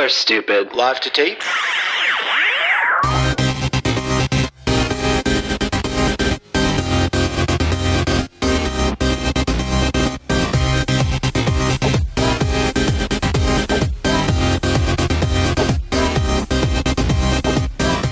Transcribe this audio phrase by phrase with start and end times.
[0.00, 0.72] People are stupid.
[0.72, 1.42] Live to tape.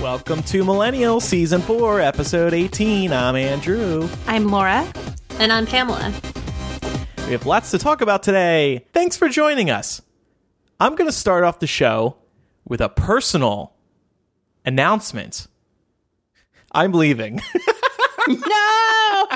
[0.02, 3.14] Welcome to Millennial Season 4, Episode 18.
[3.14, 4.06] I'm Andrew.
[4.26, 4.86] I'm Laura.
[5.38, 6.12] And I'm Pamela.
[7.24, 8.84] We have lots to talk about today.
[8.92, 10.02] Thanks for joining us.
[10.80, 12.16] I'm going to start off the show
[12.64, 13.74] with a personal
[14.64, 15.46] announcement.
[16.72, 17.40] I'm leaving.
[18.28, 19.26] No!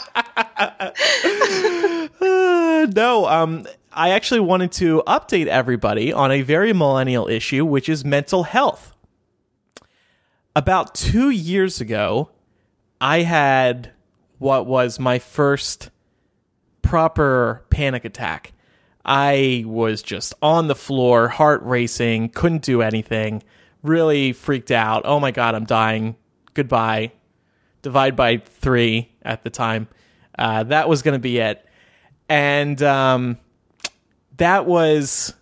[2.20, 7.88] Uh, no, um, I actually wanted to update everybody on a very millennial issue, which
[7.88, 8.94] is mental health.
[10.54, 12.30] About two years ago,
[13.00, 13.92] I had
[14.38, 15.90] what was my first
[16.82, 18.51] proper panic attack.
[19.04, 23.42] I was just on the floor, heart racing, couldn't do anything,
[23.82, 25.02] really freaked out.
[25.04, 26.16] Oh my God, I'm dying.
[26.54, 27.12] Goodbye.
[27.82, 29.88] Divide by three at the time.
[30.38, 31.66] Uh, that was going to be it.
[32.28, 33.38] And um,
[34.36, 35.34] that was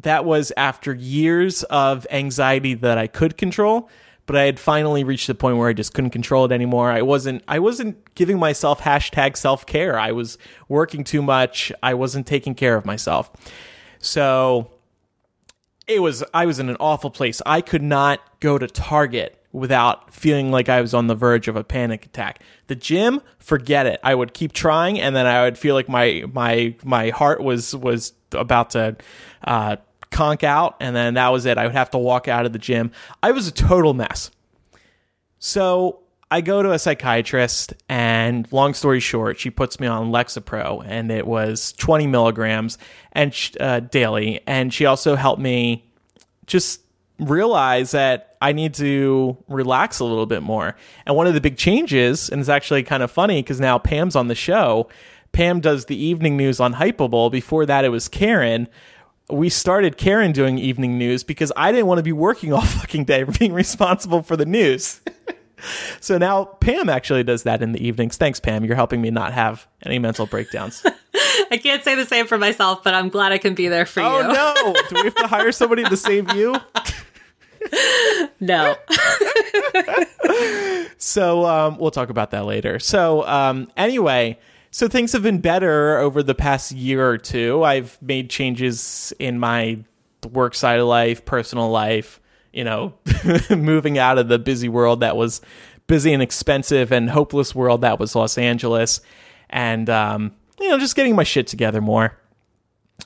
[0.00, 3.90] that was after years of anxiety that I could control,
[4.26, 6.90] but I had finally reached the point where I just couldn't control it anymore.
[6.90, 9.98] I wasn't I wasn't giving myself hashtag self care.
[9.98, 11.72] I was working too much.
[11.82, 13.30] I wasn't taking care of myself.
[13.98, 14.70] So
[15.86, 17.42] it was I was in an awful place.
[17.44, 21.56] I could not go to Target without feeling like I was on the verge of
[21.56, 22.40] a panic attack.
[22.68, 24.00] The gym, forget it.
[24.02, 27.74] I would keep trying and then I would feel like my my my heart was
[27.74, 28.96] was about to
[29.44, 29.76] uh
[30.12, 31.58] conk out and then that was it.
[31.58, 32.92] I would have to walk out of the gym.
[33.22, 34.30] I was a total mess.
[35.38, 36.02] So
[36.32, 41.10] I go to a psychiatrist, and long story short, she puts me on Lexapro, and
[41.10, 42.78] it was 20 milligrams
[43.12, 44.40] and uh, daily.
[44.46, 45.84] And she also helped me
[46.46, 46.80] just
[47.18, 50.74] realize that I need to relax a little bit more.
[51.04, 54.16] And one of the big changes, and it's actually kind of funny because now Pam's
[54.16, 54.88] on the show.
[55.32, 57.30] Pam does the evening news on Hypable.
[57.30, 58.68] Before that, it was Karen
[59.30, 63.04] we started Karen doing evening news because I didn't want to be working all fucking
[63.04, 65.00] day being responsible for the news.
[66.00, 68.16] so now Pam actually does that in the evenings.
[68.16, 68.64] Thanks, Pam.
[68.64, 70.84] You're helping me not have any mental breakdowns.
[71.50, 74.00] I can't say the same for myself, but I'm glad I can be there for
[74.00, 74.26] oh you.
[74.26, 74.74] Oh no!
[74.88, 76.56] Do we have to hire somebody to save you?
[78.40, 78.76] No.
[81.02, 82.78] So um, we'll talk about that later.
[82.78, 84.38] So um, anyway,
[84.72, 87.62] so things have been better over the past year or two.
[87.62, 89.84] I've made changes in my
[90.32, 92.20] work side of life, personal life.
[92.52, 92.94] You know,
[93.50, 95.40] moving out of the busy world that was
[95.86, 99.00] busy and expensive and hopeless world that was Los Angeles,
[99.48, 102.18] and um, you know, just getting my shit together more.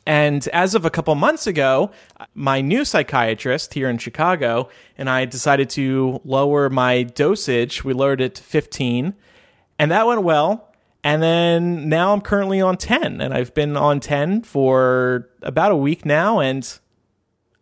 [0.04, 1.90] And as of a couple months ago,
[2.34, 4.68] my new psychiatrist here in Chicago
[4.98, 7.84] and I decided to lower my dosage.
[7.84, 9.14] We lowered it to 15,
[9.78, 10.65] and that went well.
[11.06, 15.76] And then now I'm currently on 10, and I've been on 10 for about a
[15.76, 16.68] week now, and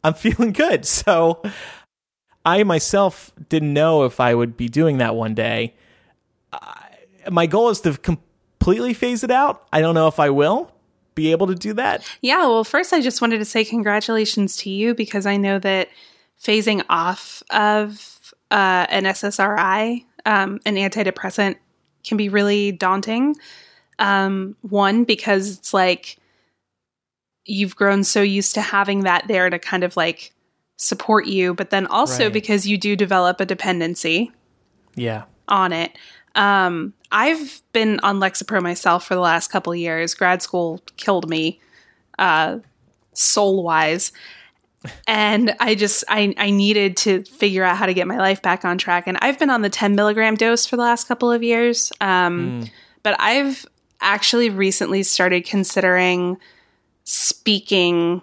[0.03, 0.87] I'm feeling good.
[0.87, 1.43] So
[2.47, 5.75] I myself didn't know if I would be doing that one day.
[6.55, 6.89] I,
[7.31, 9.69] my goal is to completely phase it out.
[9.71, 10.73] I don't know if I will
[11.15, 12.03] be able to do that.
[12.23, 15.91] Yeah, well, first, I just wanted to say congratulations to you because I know that
[16.43, 21.57] phasing off of uh, an SSRI, um, an antidepressant,
[22.05, 23.37] can be really daunting.
[23.99, 26.17] Um, one, because it's like
[27.45, 30.33] you've grown so used to having that there to kind of like
[30.77, 32.33] support you, but then also Right.
[32.33, 34.33] because you do develop a dependency
[34.97, 35.25] Yeah.
[35.49, 35.93] on it.
[36.35, 40.15] Um, I've been on Lexapro myself for the last couple of years.
[40.15, 41.61] Grad school killed me,
[42.19, 42.59] uh,
[43.13, 44.11] soul wise,
[45.07, 48.65] and I just I I needed to figure out how to get my life back
[48.65, 49.07] on track.
[49.07, 51.93] And I've been on the 10 milligram dose for the last couple of years.
[52.01, 52.69] Um,
[53.03, 53.67] but I've
[54.01, 56.39] actually recently started considering
[57.05, 58.23] speaking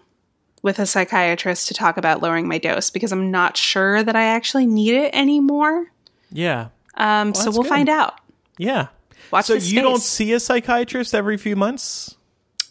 [0.61, 4.23] with a psychiatrist to talk about lowering my dose because I'm not sure that I
[4.23, 5.91] actually need it anymore.
[6.31, 6.69] Yeah.
[6.95, 7.69] Um, so we'll good.
[7.69, 8.19] find out.
[8.57, 8.87] Yeah.
[9.31, 12.15] Watch so you don't see a psychiatrist every few months?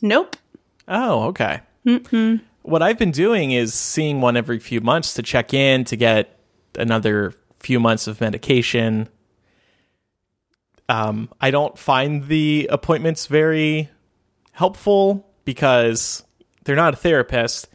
[0.03, 0.37] Nope.
[0.87, 1.61] Oh, okay.
[1.87, 2.41] Mm-mm.
[2.63, 6.39] What I've been doing is seeing one every few months to check in to get
[6.77, 9.09] another few months of medication.
[10.89, 13.89] Um, I don't find the appointments very
[14.53, 16.25] helpful because
[16.65, 17.69] they're not a therapist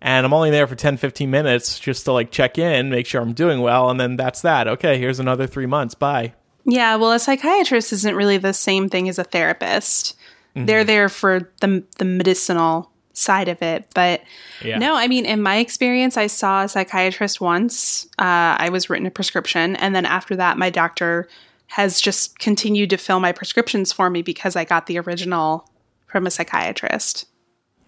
[0.00, 3.20] and I'm only there for 10 15 minutes just to like check in, make sure
[3.20, 4.68] I'm doing well and then that's that.
[4.68, 5.94] Okay, here's another 3 months.
[5.94, 6.34] Bye.
[6.64, 10.16] Yeah, well, a psychiatrist isn't really the same thing as a therapist.
[10.54, 14.22] They're there for the the medicinal side of it, but
[14.62, 14.78] Yeah.
[14.78, 18.06] no, I mean, in my experience, I saw a psychiatrist once.
[18.18, 21.28] Uh, I was written a prescription, and then after that, my doctor
[21.68, 25.68] has just continued to fill my prescriptions for me because I got the original
[26.06, 27.26] from a psychiatrist.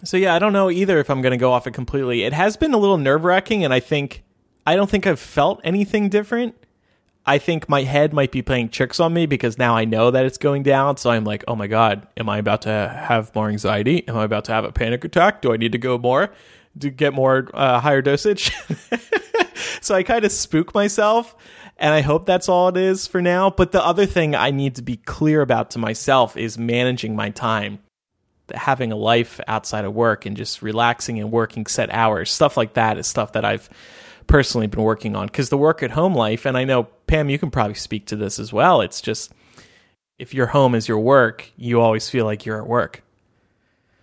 [0.04, 2.22] So yeah, I don't know either if I'm going to go off it completely.
[2.22, 4.22] It has been a little nerve-wracking and I think
[4.66, 6.54] I don't think I've felt anything different.
[7.26, 10.24] I think my head might be playing tricks on me because now I know that
[10.24, 10.96] it's going down.
[10.96, 14.06] So I'm like, oh my God, am I about to have more anxiety?
[14.08, 15.42] Am I about to have a panic attack?
[15.42, 16.32] Do I need to go more
[16.78, 18.52] to get more uh, higher dosage?
[19.80, 21.36] so I kind of spook myself
[21.76, 23.50] and I hope that's all it is for now.
[23.50, 27.30] But the other thing I need to be clear about to myself is managing my
[27.30, 27.80] time
[28.54, 32.74] having a life outside of work and just relaxing and working set hours stuff like
[32.74, 33.68] that is stuff that i've
[34.26, 37.38] personally been working on because the work at home life and i know pam you
[37.38, 39.32] can probably speak to this as well it's just
[40.18, 43.02] if your home is your work you always feel like you're at work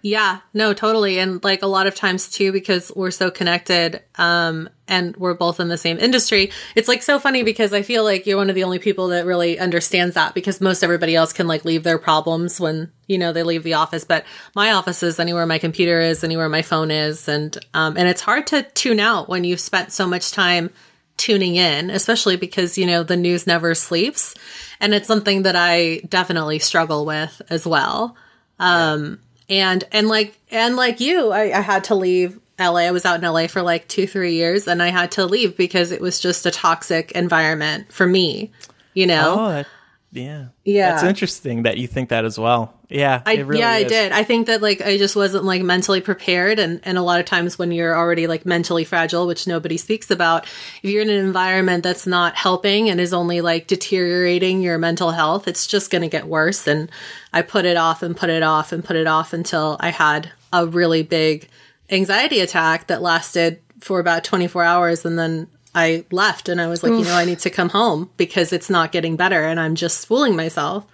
[0.03, 1.19] Yeah, no, totally.
[1.19, 5.59] And like a lot of times too, because we're so connected, um, and we're both
[5.59, 8.55] in the same industry, it's like so funny because I feel like you're one of
[8.55, 11.97] the only people that really understands that because most everybody else can like leave their
[11.97, 14.05] problems when, you know, they leave the office.
[14.05, 14.23] But
[14.55, 17.27] my office is anywhere my computer is, anywhere my phone is.
[17.27, 20.69] And, um, and it's hard to tune out when you've spent so much time
[21.17, 24.35] tuning in, especially because, you know, the news never sleeps.
[24.79, 28.15] And it's something that I definitely struggle with as well.
[28.59, 29.19] Um,
[29.49, 32.81] and, and like, and like you, I, I had to leave LA.
[32.81, 35.57] I was out in LA for like two, three years and I had to leave
[35.57, 38.51] because it was just a toxic environment for me,
[38.93, 39.35] you know?
[39.39, 39.67] oh that,
[40.11, 40.91] yeah Yeah.
[40.91, 44.11] that's interesting that you think that as well yeah I, it really yeah, I did.
[44.11, 47.25] I think that like I just wasn't like mentally prepared, and and a lot of
[47.25, 50.45] times when you're already like mentally fragile, which nobody speaks about,
[50.81, 55.11] if you're in an environment that's not helping and is only like deteriorating your mental
[55.11, 56.67] health, it's just going to get worse.
[56.67, 56.89] And
[57.33, 60.31] I put it off and put it off and put it off until I had
[60.53, 61.49] a really big
[61.89, 65.47] anxiety attack that lasted for about 24 hours, and then.
[65.75, 68.67] I left and I was like, you know, I need to come home because it's
[68.67, 70.87] not getting better and I'm just fooling myself.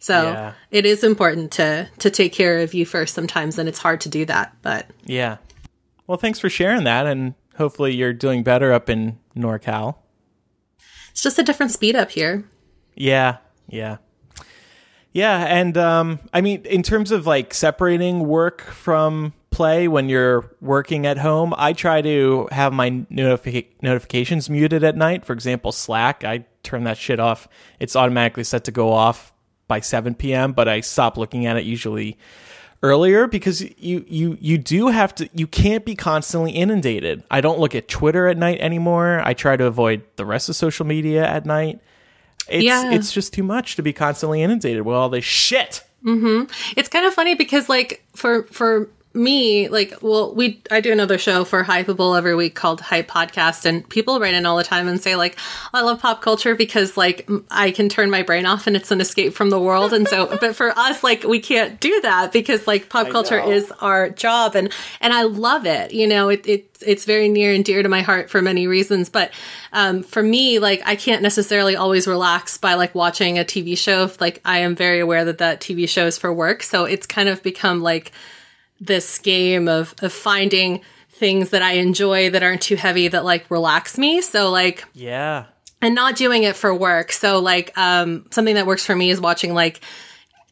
[0.00, 0.52] So Yeah.
[0.70, 4.08] it is important to to take care of you first sometimes, and it's hard to
[4.08, 4.56] do that.
[4.62, 5.36] But yeah
[6.06, 9.94] well thanks for sharing that and hopefully you're doing better up in norcal
[11.12, 12.44] it's just a different speed up here.
[12.96, 13.36] Yeah,
[13.68, 13.98] yeah.
[15.12, 20.48] Yeah, and um I mean in terms of like separating work from play when you're
[20.60, 25.24] working at home, I try to have my notifi- notifications muted at night.
[25.24, 27.48] For example, Slack, I turn that shit off.
[27.80, 29.32] It's automatically set to go off
[29.70, 32.18] by 7 p.m., but I stop looking at it usually
[32.82, 37.22] earlier because you you you do have to you can't be constantly inundated.
[37.30, 39.22] I don't look at Twitter at night anymore.
[39.24, 41.78] I try to avoid the rest of social media at night.
[42.48, 42.90] It's Yeah.
[42.92, 45.84] it's just too much to be constantly inundated with all this shit.
[46.04, 46.50] Mhm.
[46.76, 51.18] It's kind of funny because like for for me, like well, we I do another
[51.18, 54.86] show for Hypable every week called Hype Podcast, and people write in all the time
[54.86, 55.36] and say like,
[55.74, 59.00] I love pop culture because like I can turn my brain off and it's an
[59.00, 62.68] escape from the world, and so but for us like we can't do that because
[62.68, 63.50] like pop culture know.
[63.50, 65.92] is our job, and and I love it.
[65.92, 69.08] You know, it it it's very near and dear to my heart for many reasons,
[69.08, 69.32] but
[69.72, 74.08] um, for me, like I can't necessarily always relax by like watching a TV show.
[74.20, 77.28] Like I am very aware that that TV show is for work, so it's kind
[77.28, 78.12] of become like
[78.80, 83.50] this game of of finding things that I enjoy that aren't too heavy that like
[83.50, 84.22] relax me.
[84.22, 85.44] So like Yeah.
[85.82, 87.12] and not doing it for work.
[87.12, 89.80] So like um something that works for me is watching like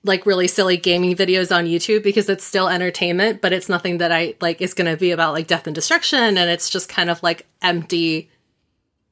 [0.05, 4.13] like really silly gaming videos on YouTube because it's still entertainment, but it's nothing that
[4.13, 7.11] I like is going to be about like death and destruction and it's just kind
[7.11, 8.31] of like empty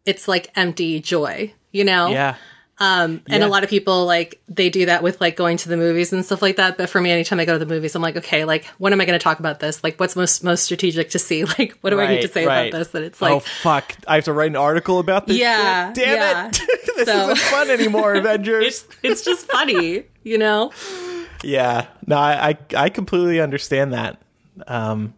[0.05, 2.09] it's like empty joy, you know?
[2.09, 2.37] Yeah.
[2.79, 3.47] Um, and Yeah.
[3.47, 6.23] a lot of people like they do that with like going to the movies and
[6.23, 6.77] stuff like that.
[6.77, 9.01] But for me, anytime I go to the movies, I'm like, okay, like when am
[9.01, 9.83] I going to talk about this?
[9.83, 11.45] Like, what's most most strategic to see?
[11.59, 12.67] Like, what do I need to say right.
[12.69, 12.89] about this?
[12.89, 13.95] That it's like, oh fuck!
[14.07, 15.39] I have to write an article about this.
[15.39, 16.05] Yeah, shit?
[16.05, 16.49] damn yeah.
[16.49, 16.53] it!
[16.97, 18.67] this So- isn't fun anymore, Avengers.
[18.67, 20.71] it's it's just funny, you know?
[21.43, 24.21] yeah, no, I, I I completely understand that.
[24.67, 25.15] Um,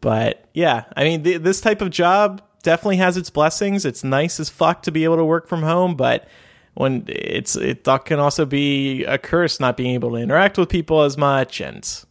[0.00, 3.84] but yeah, I mean, th- this type of job definitely has its blessings.
[3.86, 6.28] It's nice as fuck to be able to work from home, but
[6.74, 10.68] when it's it that can also be a curse not being able to interact with
[10.68, 12.04] people as much and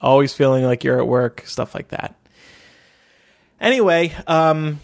[0.00, 2.16] always feeling like you're at work, stuff like that.
[3.60, 4.80] Anyway, um,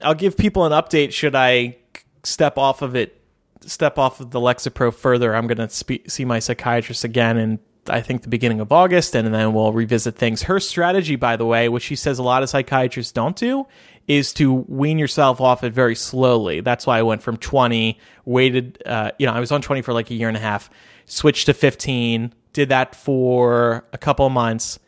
[0.00, 1.12] I'll give people an update.
[1.12, 1.76] Should I
[2.22, 3.20] step off of it,
[3.60, 5.36] step off of the Lexapro further?
[5.36, 9.14] I'm going to spe- see my psychiatrist again in I think the beginning of August,
[9.16, 10.42] and then we'll revisit things.
[10.42, 13.66] Her strategy, by the way, which she says a lot of psychiatrists don't do,
[14.16, 16.60] is to wean yourself off it very slowly.
[16.60, 19.92] That's why I went from 20, waited, uh, you know, I was on 20 for
[19.92, 20.70] like a year and a half,
[21.06, 24.78] switched to 15, did that for a couple of months,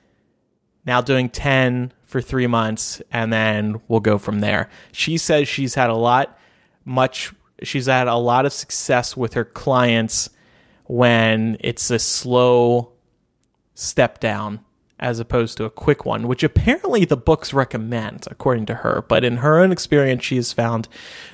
[0.85, 4.69] now doing 10 for three months, and then we'll go from there.
[4.93, 6.39] She says she's had a lot,
[6.85, 10.29] much, she's had a lot of success with her clients
[10.85, 12.93] when it's a slow
[13.75, 14.61] step down
[15.01, 19.05] as opposed to a quick one, which apparently the books recommend, according to her.
[19.09, 20.89] But in her own experience, she has found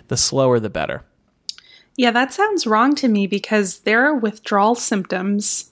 [0.08, 1.04] the slower the better.
[1.96, 5.70] Yeah, that sounds wrong to me because there are withdrawal symptoms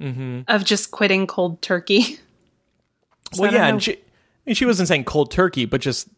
[0.00, 0.40] mm-hmm.
[0.48, 2.18] of just quitting cold turkey.
[3.32, 3.98] So well, yeah, and she, I
[4.44, 6.08] mean, she wasn't saying cold turkey, but just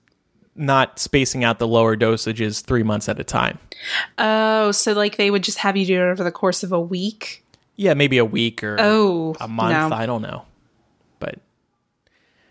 [0.54, 3.58] not spacing out the lower dosages three months at a time.
[4.16, 6.80] Oh, so like they would just have you do it over the course of a
[6.80, 7.44] week?
[7.76, 9.90] Yeah, maybe a week or Oh, a month.
[9.90, 9.94] no.
[9.94, 10.46] I don't know.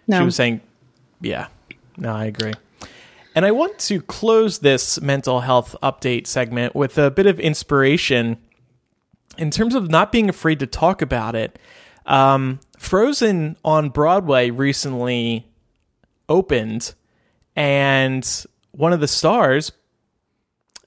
[0.08, 0.20] No.
[0.20, 0.62] she was saying,
[1.22, 1.48] yeah,
[1.98, 2.54] no, I agree.
[3.34, 8.38] And I want to close this mental health update segment with a bit of inspiration
[9.38, 11.58] in terms of not being afraid to talk about it.
[12.06, 15.48] Um, Frozen on Broadway recently
[16.28, 16.94] opened,
[17.56, 19.72] and one of the stars,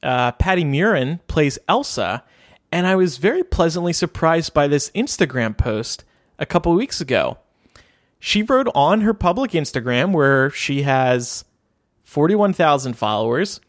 [0.03, 2.25] uh, Patti Murin, plays Elsa.
[2.71, 6.05] And I was very pleasantly surprised by this Instagram post
[6.39, 7.39] a couple weeks ago.
[8.27, 11.45] She wrote on her public Instagram, where she has
[12.05, 13.61] 41,000 followers.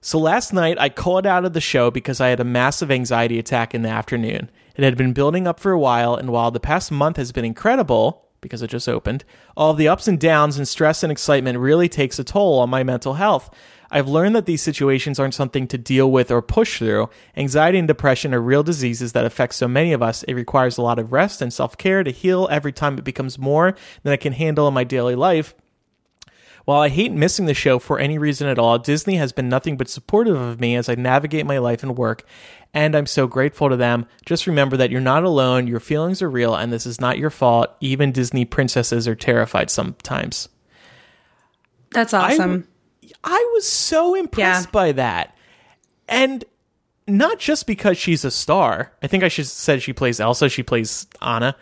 [0.00, 3.38] So last night I called out of the show because I had a massive anxiety
[3.38, 4.50] attack in the afternoon.
[4.74, 7.44] It had been building up for a while, and while the past month has been
[7.44, 9.24] incredible because it just opened,
[9.56, 12.82] all the ups and downs and stress and excitement really takes a toll on my
[12.82, 13.54] mental health.
[13.94, 17.10] I've learned that these situations aren't something to deal with or push through.
[17.36, 20.22] Anxiety and depression are real diseases that affect so many of us.
[20.22, 23.38] It requires a lot of rest and self care to heal every time it becomes
[23.38, 25.54] more than I can handle in my daily life.
[26.64, 29.76] While I hate missing the show for any reason at all, Disney has been nothing
[29.76, 32.24] but supportive of me as I navigate my life and work,
[32.72, 34.06] and I'm so grateful to them.
[34.24, 37.30] Just remember that you're not alone, your feelings are real, and this is not your
[37.30, 37.70] fault.
[37.80, 40.48] Even Disney princesses are terrified sometimes.
[41.90, 42.68] That's awesome.
[43.24, 44.70] I was so impressed Yeah.
[44.72, 45.36] by that.
[46.08, 46.44] And
[47.06, 48.92] not just because she's a star.
[49.02, 51.56] I think I should said she plays Elsa, she plays Anna.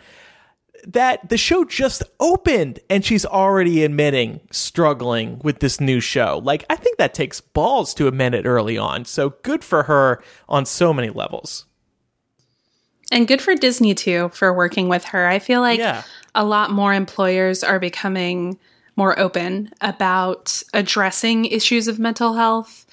[0.87, 6.41] That the show just opened and she's already admitting struggling with this new show.
[6.43, 9.05] Like I think that takes balls to admit it early on.
[9.05, 11.65] So good for her on so many levels.
[13.11, 15.27] And good for Disney too for working with her.
[15.27, 16.03] I feel like Yeah.
[16.33, 18.57] a lot more employers are becoming
[18.95, 22.85] more open about addressing issues of mental health.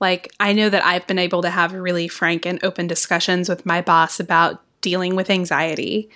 [0.00, 3.64] Like, I know that I've been able to have really frank and open discussions with
[3.64, 6.10] my boss about dealing with anxiety.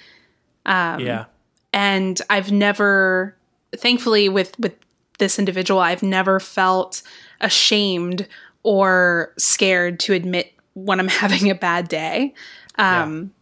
[1.00, 1.24] yeah.
[1.72, 3.36] And I've never,
[3.74, 4.74] thankfully, with, with
[5.18, 7.02] this individual, I've never felt
[7.40, 8.26] ashamed
[8.62, 12.34] or scared to admit when I'm having a bad day.
[12.76, 13.32] Um,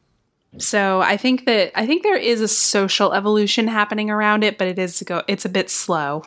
[0.57, 4.67] So I think that I think there is a social evolution happening around it, but
[4.67, 6.23] it is go it's a bit slow.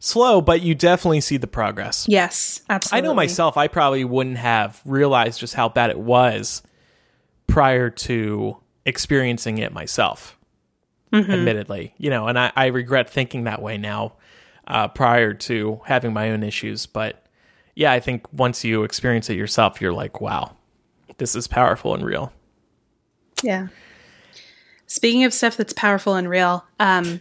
[0.00, 2.06] Slow, but you definitely see the progress.
[2.08, 3.06] Yes, absolutely.
[3.06, 6.62] I know myself, I probably wouldn't have realized just how bad it was
[7.46, 10.36] prior to experiencing it myself,
[11.12, 11.94] admittedly.
[11.98, 14.14] You know, and I, I regret thinking that way now
[14.66, 16.86] uh, prior to having my own issues.
[16.86, 17.24] But
[17.76, 20.56] yeah, I think once you experience it yourself, you're like, wow,
[21.18, 22.32] this is powerful and real.
[23.42, 23.68] Yeah.
[24.86, 27.20] Speaking of stuff that's powerful and real, um,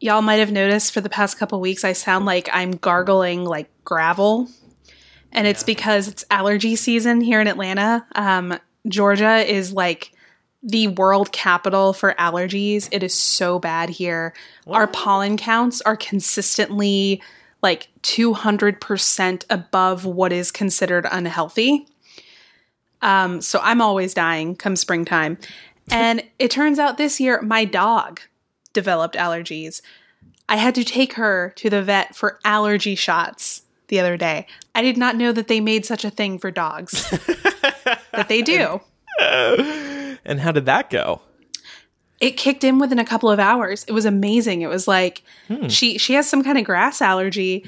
[0.00, 3.68] y'all might have noticed for the past couple weeks I sound like I'm gargling like
[3.84, 4.48] gravel,
[5.32, 8.06] and it's because it's allergy season here in Atlanta.
[8.14, 10.12] Um, Georgia is like
[10.62, 12.88] the world capital for allergies.
[12.90, 14.34] It is so bad here.
[14.66, 17.22] Our pollen counts are consistently
[17.62, 21.86] like 200% above what is considered unhealthy.
[23.02, 25.38] Um, so I'm always dying come springtime.
[25.90, 28.20] And it turns out this year my dog
[28.72, 29.80] developed allergies.
[30.48, 34.46] I had to take her to the vet for allergy shots the other day.
[34.74, 37.10] I did not know that they made such a thing for dogs.
[38.12, 38.80] that they do.
[39.18, 41.22] And how did that go?
[42.20, 43.84] It kicked in within a couple of hours.
[43.84, 44.62] It was amazing.
[44.62, 45.22] It was like
[45.68, 47.64] she she has some kind of grass allergy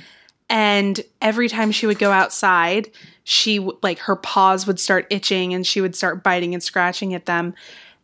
[0.48, 2.90] and every time she would go outside,
[3.24, 7.26] she like her paws would start itching and she would start biting and scratching at
[7.26, 7.54] them.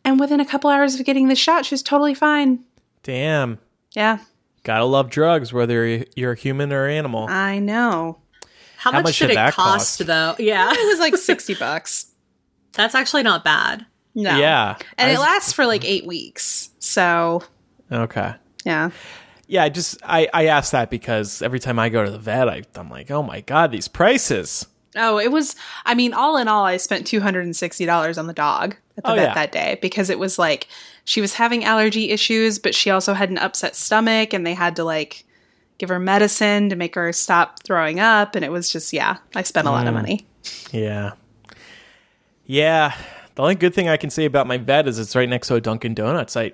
[0.04, 2.62] And within a couple hours of getting the shot, she was totally fine.
[3.02, 3.58] Damn.
[3.94, 4.18] Yeah.
[4.64, 7.26] Gotta love drugs, whether you're a human or animal.
[7.28, 8.18] I know.
[8.76, 10.06] How, How much, much did did it cost, cost?
[10.06, 10.34] though?
[10.42, 12.06] Yeah, It was like 60 bucks.
[12.72, 13.86] that's actually not bad.
[14.14, 14.36] No.
[14.38, 14.76] Yeah.
[14.98, 16.70] And I it was- lasts for like eight weeks.
[16.80, 17.42] So,
[17.90, 18.34] Okay.
[18.66, 18.90] yeah.
[19.54, 22.48] Yeah, I just I, I asked that because every time I go to the vet,
[22.48, 24.66] I, I'm like, oh my god, these prices.
[24.96, 29.04] Oh, it was, I mean, all in all, I spent $260 on the dog at
[29.04, 29.34] the Oh, vet yeah.
[29.34, 30.68] that day because it was like
[31.04, 34.76] she was having allergy issues, but she also had an upset stomach and they had
[34.76, 35.24] to like
[35.78, 38.34] give her medicine to make her stop throwing up.
[38.36, 39.88] And it was just, yeah, I spent a lot Mm.
[39.88, 40.26] of money.
[40.72, 41.12] Yeah.
[42.46, 42.94] Yeah.
[43.34, 45.56] The only good thing I can say about my vet is it's right next to
[45.56, 46.36] a Dunkin' Donuts.
[46.36, 46.52] I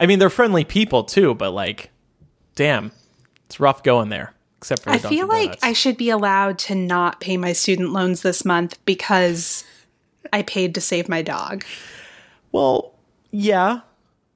[0.00, 1.90] I mean they're friendly people too, but like
[2.54, 2.92] damn.
[3.46, 4.32] It's rough going there.
[4.58, 5.64] Except for the I feel like Donuts.
[5.64, 9.64] I should be allowed to not pay my student loans this month because
[10.32, 11.64] I paid to save my dog.
[12.52, 12.94] Well,
[13.32, 13.80] yeah.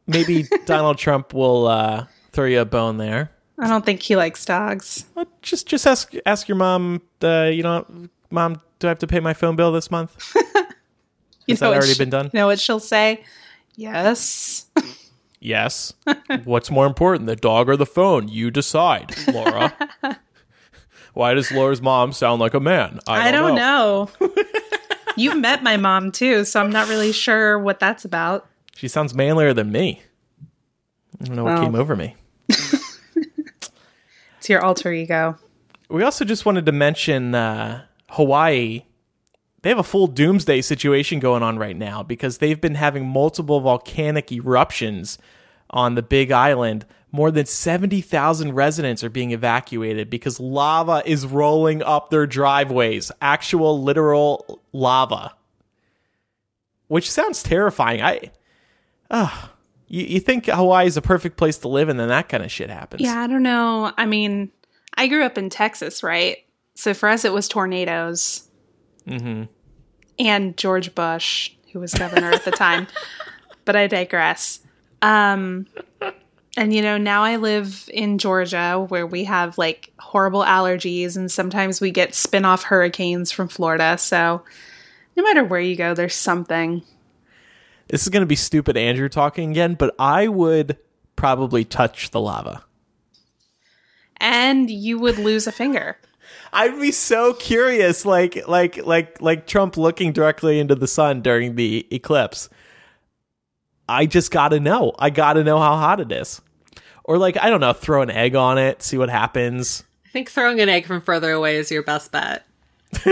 [0.07, 3.31] Maybe Donald Trump will uh, throw you a bone there.
[3.59, 5.05] I don't think he likes dogs.
[5.15, 7.01] Well, just just ask ask your mom.
[7.23, 7.87] Uh, you know,
[8.31, 10.35] mom, do I have to pay my phone bill this month?
[11.49, 12.25] You Has that already she- been done?
[12.33, 13.23] You know what she'll say?
[13.77, 14.67] Yes.
[15.47, 15.95] Yes.
[16.43, 18.27] What's more important, the dog or the phone?
[18.27, 19.73] You decide, Laura.
[21.15, 22.99] Why does Laura's mom sound like a man?
[23.07, 24.11] I I don't, don't know.
[24.21, 24.35] know.
[25.17, 28.49] You've met my mom too, so I'm not really sure what that's about.
[28.75, 30.03] She sounds manlier than me.
[31.21, 32.17] I don't know what came over me.
[34.39, 35.37] It's your alter ego.
[35.89, 38.83] We also just wanted to mention uh, Hawaii.
[39.63, 43.61] They have a full doomsday situation going on right now because they've been having multiple
[43.61, 45.19] volcanic eruptions
[45.71, 46.87] on the Big Island.
[47.13, 53.11] More than 70,000 residents are being evacuated because lava is rolling up their driveways.
[53.23, 55.35] Actual, literal lava.
[56.89, 58.03] Which sounds terrifying.
[58.03, 58.31] I.
[59.11, 59.49] Uh,
[59.89, 62.51] you, you think Hawaii is a perfect place to live, and then that kind of
[62.51, 63.03] shit happens.
[63.03, 63.93] Yeah, I don't know.
[63.97, 64.51] I mean,
[64.95, 66.39] I grew up in Texas, right?
[66.75, 68.49] So for us, it was tornadoes.
[69.07, 69.45] Mm-hmm.
[70.19, 72.87] And George Bush, who was governor at the time.
[73.65, 74.61] But I digress.
[75.07, 75.67] Um,
[76.57, 81.31] and you know, now I live in Georgia where we have like horrible allergies, and
[81.31, 83.97] sometimes we get spin off hurricanes from Florida.
[83.99, 84.43] So
[85.17, 86.83] no matter where you go, there's something.
[87.89, 90.77] This is going to be stupid Andrew talking again, but I would
[91.15, 92.65] probably touch the lava.
[94.17, 95.99] And you would lose a finger.
[96.53, 101.55] I'd be so curious, like like like like Trump looking directly into the sun during
[101.55, 102.49] the eclipse.
[103.89, 104.93] I just got to know.
[104.99, 106.41] I got to know how hot it is.
[107.05, 109.85] Or like I don't know, throw an egg on it, see what happens.
[110.05, 112.45] I think throwing an egg from further away is your best bet.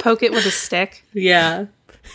[0.00, 1.02] Poke it with a stick.
[1.12, 1.66] Yeah.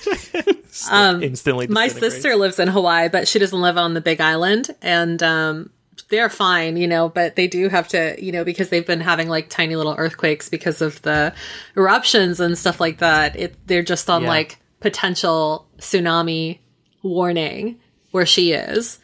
[0.91, 1.67] um, Instantly.
[1.67, 5.69] My sister lives in Hawaii, but she doesn't live on the Big Island, and um,
[6.09, 7.09] they're fine, you know.
[7.09, 10.49] But they do have to, you know, because they've been having like tiny little earthquakes
[10.49, 11.33] because of the
[11.75, 13.37] eruptions and stuff like that.
[13.37, 14.29] It they're just on Yeah.
[14.29, 16.59] like potential tsunami
[17.03, 17.79] warning
[18.11, 18.99] where she is,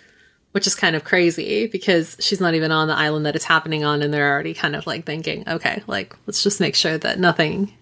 [0.51, 3.83] which is kind of crazy because she's not even on the island that it's happening
[3.83, 7.19] on, and they're already kind of like thinking, okay, like let's just make sure that
[7.19, 7.73] nothing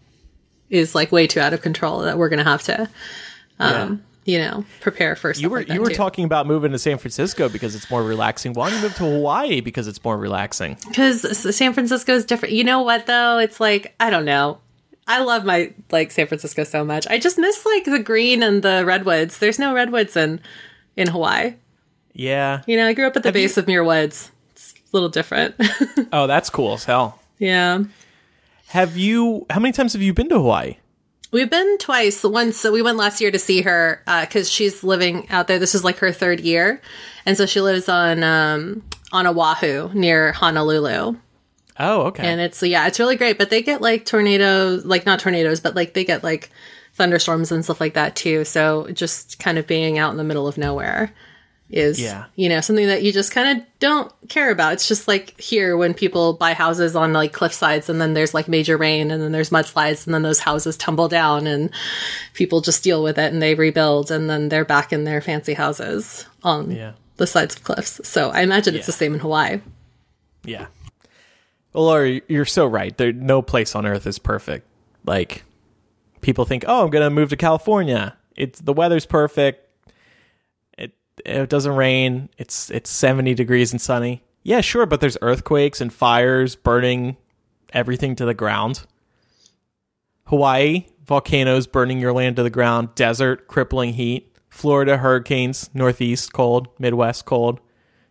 [0.70, 2.90] is like way too out of control that we're gonna have to
[3.60, 5.32] um, you know, prepare for.
[5.34, 5.96] You were like you were too.
[5.96, 8.54] talking about moving to San Francisco because it's more relaxing.
[8.54, 10.78] Why don't you move to Hawaii because it's more relaxing?
[10.88, 12.56] because San Francisco is different.
[12.56, 13.38] You know what though?
[13.38, 14.60] It's like I don't know.
[15.08, 17.06] I love my like San Francisco so much.
[17.10, 19.38] I just miss like the green and the redwoods.
[19.38, 20.40] There's no redwoods in
[20.98, 21.56] in Hawaii.
[22.14, 22.62] Yeah.
[22.66, 24.32] You know, I grew up at the base of Muir Woods.
[24.54, 25.56] It's a little different.
[26.14, 27.20] Oh, that's cool as hell.
[27.40, 27.84] yeah.
[28.68, 29.46] Have you?
[29.50, 30.78] How many times have you been to Hawaii?
[31.32, 32.24] We've been twice.
[32.24, 35.60] Once we went last year to see her because she's living out there.
[35.60, 36.82] This is like her third year,
[37.26, 41.16] and so she lives on um, on Oahu near Honolulu.
[41.80, 42.26] Oh, okay.
[42.26, 45.76] and it's yeah it's really great but they get like tornadoes like not tornadoes but
[45.76, 46.50] like they get like
[46.94, 50.48] thunderstorms and stuff like that too so just kind of being out in the middle
[50.48, 51.12] of nowhere
[51.70, 52.26] is Yeah.
[52.36, 55.76] you know something that you just kind of don't care about it's just like here
[55.76, 59.22] when people buy houses on like cliff sides and then there's like major rain and
[59.22, 61.72] then there's mudslides and then those houses tumble down and
[62.36, 65.56] people just deal with it and they rebuild and then they're back in their fancy
[65.56, 66.94] houses on Yeah.
[67.18, 69.60] the sides of cliffs so i imagine it's the same in hawaii
[70.46, 70.68] Yeah.
[71.76, 72.98] Well, Laura, you're so right.
[72.98, 74.66] There, no place on earth is perfect.
[75.06, 75.44] Like,
[76.22, 78.16] people think, oh, I'm going to move to California.
[78.38, 79.68] It's the weather's perfect.
[80.78, 80.94] It
[81.26, 82.30] it doesn't rain.
[82.38, 84.24] It's it's 70 degrees and sunny.
[84.42, 87.18] Yeah, sure, but there's earthquakes and fires burning
[87.74, 88.86] everything to the ground.
[90.28, 94.32] Hawaii, volcanoes burning your land to the ground, desert, crippling heat.
[94.48, 97.60] Florida, hurricanes, northeast cold, midwest cold.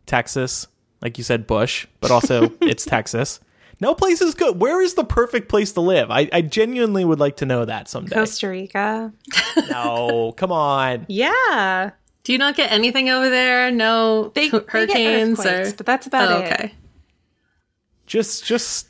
[0.04, 0.66] Texas,
[1.00, 3.40] like you said, Bush, but also it's Texas.
[3.80, 4.60] No place is good.
[4.60, 6.10] Where is the perfect place to live?
[6.10, 8.14] I, I genuinely would like to know that someday.
[8.14, 9.12] Costa Rica.
[9.68, 11.06] no, come on.
[11.08, 11.90] Yeah.
[12.22, 13.70] Do you not get anything over there?
[13.70, 16.52] No They, hu- they get hurricanes earthquakes, or but that's about oh, it.
[16.52, 16.74] okay.
[18.06, 18.88] Just just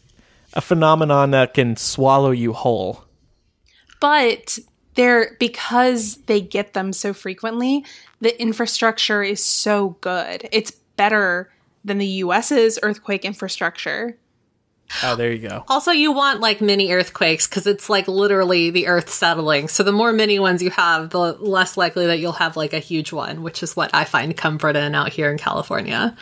[0.55, 3.05] a phenomenon that can swallow you whole.
[4.01, 4.59] But
[4.95, 7.85] they're because they get them so frequently,
[8.21, 10.49] the infrastructure is so good.
[10.53, 11.51] It's better
[11.85, 14.17] than the US's earthquake infrastructure.
[15.03, 15.65] Oh, there you go.
[15.69, 19.69] Also, you want like mini earthquakes because it's like literally the earth settling.
[19.69, 22.79] So the more mini ones you have, the less likely that you'll have like a
[22.79, 26.17] huge one, which is what I find comfort in out here in California.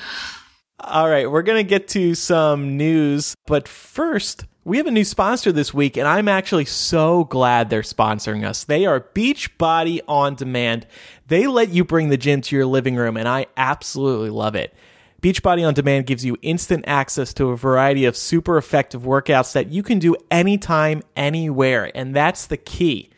[0.81, 5.05] All right, we're going to get to some news, but first, we have a new
[5.05, 8.65] sponsor this week, and I'm actually so glad they're sponsoring us.
[8.65, 10.87] They are Beachbody On Demand.
[11.29, 14.75] They let you bring the gym to your living room, and I absolutely love it.
[15.23, 19.71] Beachbody On Demand gives you instant access to a variety of super effective workouts that
[19.71, 23.09] you can do anytime, anywhere, and that's the key.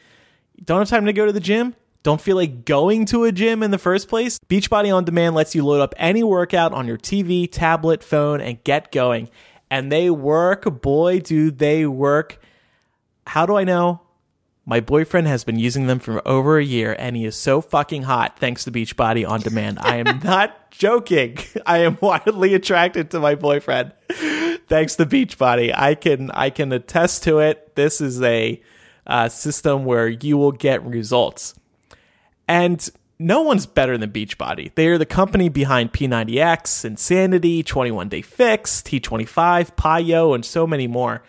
[0.63, 1.75] Don't have time to go to the gym?
[2.03, 4.39] Don't feel like going to a gym in the first place?
[4.51, 8.63] Beachbody On Demand lets you load up any workout on your TV, tablet, phone, and
[8.65, 9.31] get going.
[9.71, 10.83] And they work.
[10.83, 12.39] Boy, do they work.
[13.27, 14.03] How do I know?
[14.67, 18.05] My boyfriend has been using them for over a year and he is so fucking
[18.05, 19.79] hot thanks to Beachbody On Demand.
[19.81, 21.39] I am not joking.
[21.67, 23.93] I am wildly attracted to my boyfriend
[24.67, 25.73] thanks to Beachbody.
[25.77, 27.75] I can I can attest to it.
[27.75, 28.61] This is a
[29.07, 31.55] uh, system where you will get results.
[32.49, 34.75] And no one's better than Beachbody.
[34.75, 40.87] They are the company behind P90X, Insanity, 21 Day Fix, T25, PiYo, and so many
[40.87, 41.23] more.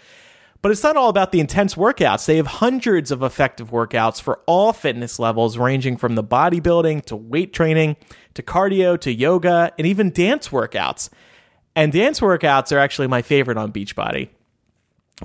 [0.65, 2.25] But it's not all about the intense workouts.
[2.25, 7.15] They have hundreds of effective workouts for all fitness levels, ranging from the bodybuilding to
[7.15, 7.97] weight training
[8.33, 11.11] to cardio to yoga and even dance workouts.
[11.75, 14.29] And dance workouts are actually my favorite on Beachbody.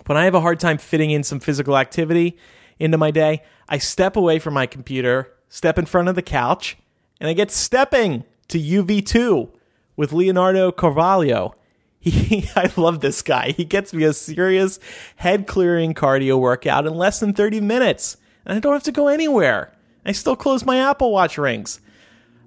[0.04, 2.36] When I have a hard time fitting in some physical activity
[2.78, 6.76] into my day, I step away from my computer, step in front of the couch,
[7.18, 9.48] and I get stepping to UV2
[9.96, 11.54] with Leonardo Carvalho.
[12.00, 13.52] He, I love this guy.
[13.52, 14.80] He gets me a serious
[15.16, 19.08] head clearing cardio workout in less than 30 minutes, and I don't have to go
[19.08, 19.72] anywhere.
[20.04, 21.80] I still close my Apple Watch rings.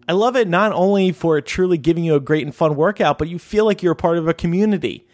[0.08, 3.30] I love it not only for truly giving you a great and fun workout, but
[3.30, 5.08] you feel like you're a part of a community.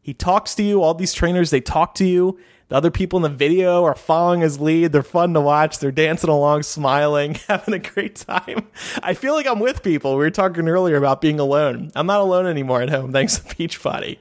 [0.00, 2.38] He talks to you, all these trainers, they talk to you.
[2.70, 4.92] The other people in the video are following his lead.
[4.92, 5.80] They're fun to watch.
[5.80, 8.68] They're dancing along, smiling, having a great time.
[9.02, 10.12] I feel like I'm with people.
[10.12, 11.90] We were talking earlier about being alone.
[11.96, 14.18] I'm not alone anymore at home thanks to Beachbody.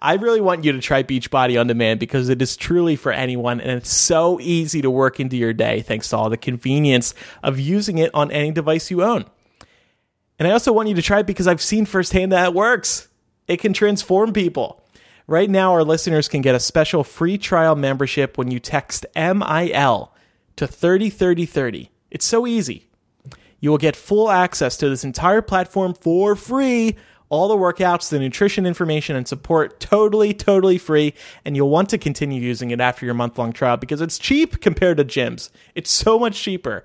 [0.00, 3.60] I really want you to try Beachbody on demand because it is truly for anyone
[3.60, 7.14] and it's so easy to work into your day thanks to all the convenience
[7.44, 9.24] of using it on any device you own.
[10.40, 13.06] And I also want you to try it because I've seen firsthand that it works.
[13.46, 14.77] It can transform people.
[15.28, 20.10] Right now, our listeners can get a special free trial membership when you text MIL
[20.56, 21.90] to 303030.
[22.10, 22.88] It's so easy.
[23.60, 26.96] You will get full access to this entire platform for free.
[27.28, 31.12] All the workouts, the nutrition information, and support totally, totally free.
[31.44, 34.62] And you'll want to continue using it after your month long trial because it's cheap
[34.62, 35.50] compared to gyms.
[35.74, 36.84] It's so much cheaper.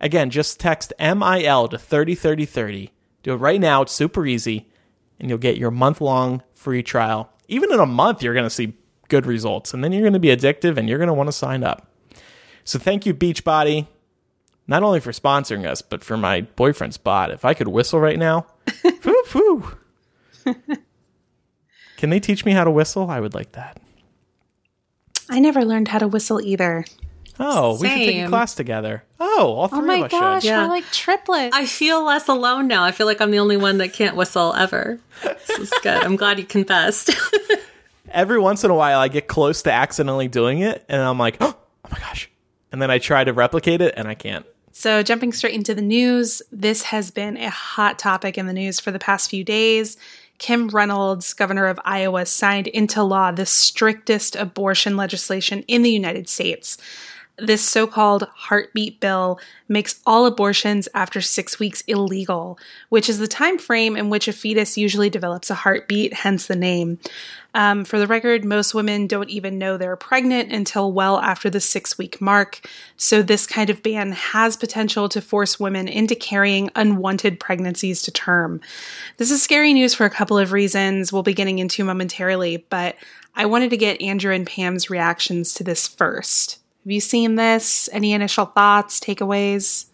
[0.00, 2.92] Again, just text MIL to 303030.
[3.24, 3.82] Do it right now.
[3.82, 4.68] It's super easy.
[5.18, 7.32] And you'll get your month long free trial.
[7.50, 8.74] Even in a month, you're going to see
[9.08, 9.74] good results.
[9.74, 11.90] And then you're going to be addictive and you're going to want to sign up.
[12.64, 13.88] So thank you, Beachbody,
[14.68, 17.32] not only for sponsoring us, but for my boyfriend's bot.
[17.32, 18.46] If I could whistle right now,
[19.00, 19.76] foo, foo.
[21.96, 23.10] Can they teach me how to whistle?
[23.10, 23.80] I would like that.
[25.28, 26.84] I never learned how to whistle either.
[27.42, 29.02] Oh, we should take a class together.
[29.18, 30.48] Oh, all oh three Oh my of us gosh, should.
[30.48, 30.62] Yeah.
[30.64, 31.56] we're like triplets.
[31.56, 32.84] I feel less alone now.
[32.84, 35.00] I feel like I'm the only one that can't whistle ever.
[35.22, 36.04] This is good.
[36.04, 37.10] I'm glad you confessed.
[38.10, 41.36] Every once in a while, I get close to accidentally doing it, and I'm like,
[41.40, 41.56] oh
[41.90, 42.30] my gosh.
[42.72, 44.44] And then I try to replicate it, and I can't.
[44.72, 48.80] So, jumping straight into the news, this has been a hot topic in the news
[48.80, 49.96] for the past few days.
[50.38, 56.28] Kim Reynolds, governor of Iowa, signed into law the strictest abortion legislation in the United
[56.30, 56.78] States.
[57.40, 63.28] This so called heartbeat bill makes all abortions after six weeks illegal, which is the
[63.28, 66.98] time frame in which a fetus usually develops a heartbeat, hence the name.
[67.52, 71.60] Um, for the record, most women don't even know they're pregnant until well after the
[71.60, 72.60] six week mark.
[72.96, 78.12] So, this kind of ban has potential to force women into carrying unwanted pregnancies to
[78.12, 78.60] term.
[79.16, 82.94] This is scary news for a couple of reasons we'll be getting into momentarily, but
[83.34, 86.59] I wanted to get Andrew and Pam's reactions to this first.
[86.84, 87.88] Have you seen this?
[87.92, 89.86] Any initial thoughts, takeaways?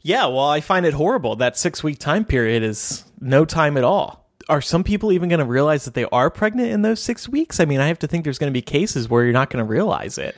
[0.00, 1.36] Yeah, well, I find it horrible.
[1.36, 4.24] That six week time period is no time at all.
[4.48, 7.58] Are some people even going to realize that they are pregnant in those six weeks?
[7.58, 9.64] I mean, I have to think there's going to be cases where you're not going
[9.64, 10.36] to realize it.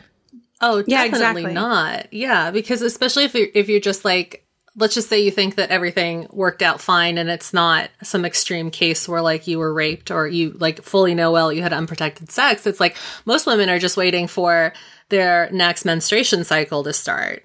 [0.62, 1.52] Oh, Yeah, definitely exactly.
[1.54, 2.12] not.
[2.12, 4.46] Yeah, because especially if you're, if you're just like,
[4.78, 8.70] let's just say you think that everything worked out fine and it's not some extreme
[8.70, 12.30] case where like you were raped or you like fully know well you had unprotected
[12.30, 12.66] sex.
[12.66, 14.72] It's like most women are just waiting for
[15.08, 17.44] their next menstruation cycle to start.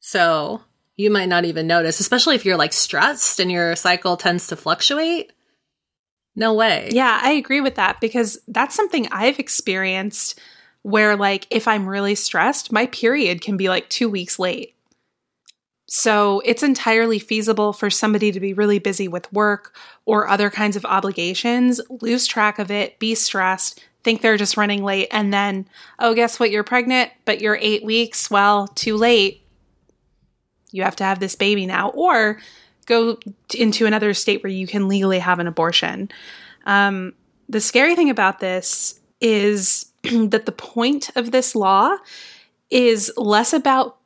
[0.00, 0.62] So
[0.96, 4.56] you might not even notice, especially if you're like stressed and your cycle tends to
[4.56, 5.32] fluctuate.
[6.34, 6.88] No way.
[6.92, 10.40] Yeah, I agree with that because that's something I've experienced
[10.80, 14.74] where, like, if I'm really stressed, my period can be like two weeks late.
[15.94, 19.76] So it's entirely feasible for somebody to be really busy with work
[20.06, 24.82] or other kinds of obligations, lose track of it, be stressed, think they're just running
[24.82, 26.50] late, and then, oh, guess what?
[26.50, 28.30] You're pregnant, but you're eight weeks.
[28.30, 29.42] Well, too late.
[30.70, 31.90] You have to have this baby now.
[31.90, 32.40] Or
[32.86, 33.18] go
[33.54, 36.10] into another state where you can legally have an abortion.
[36.64, 37.12] Um,
[37.50, 41.98] the scary thing about this is that the point of this law
[42.70, 43.98] is less about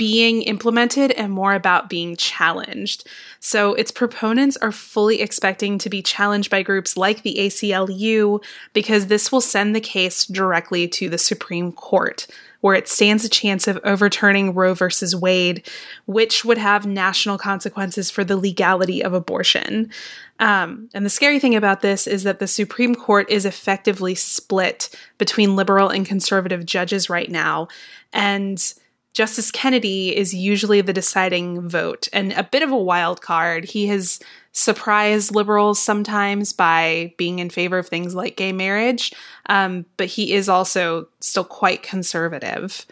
[0.00, 3.06] being implemented and more about being challenged.
[3.38, 9.08] So its proponents are fully expecting to be challenged by groups like the ACLU because
[9.08, 12.26] this will send the case directly to the Supreme Court,
[12.62, 15.68] where it stands a chance of overturning Roe versus Wade,
[16.06, 19.90] which would have national consequences for the legality of abortion.
[20.38, 24.88] Um, and the scary thing about this is that the Supreme Court is effectively split
[25.18, 27.68] between liberal and conservative judges right now.
[28.14, 28.72] And
[29.12, 33.64] Justice Kennedy is usually the deciding vote and a bit of a wild card.
[33.64, 34.20] He has
[34.52, 39.12] surprised liberals sometimes by being in favor of things like gay marriage,
[39.46, 42.86] um, but he is also still quite conservative.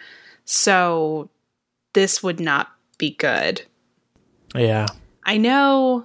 [0.44, 1.30] So
[1.92, 3.62] this would not be good.
[4.54, 4.86] Yeah.
[5.24, 6.04] I know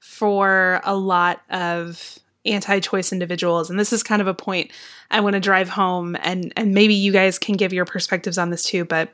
[0.00, 4.70] for a lot of anti-choice individuals and this is kind of a point
[5.10, 8.48] I want to drive home and and maybe you guys can give your perspectives on
[8.48, 9.10] this too but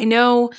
[0.00, 0.50] I know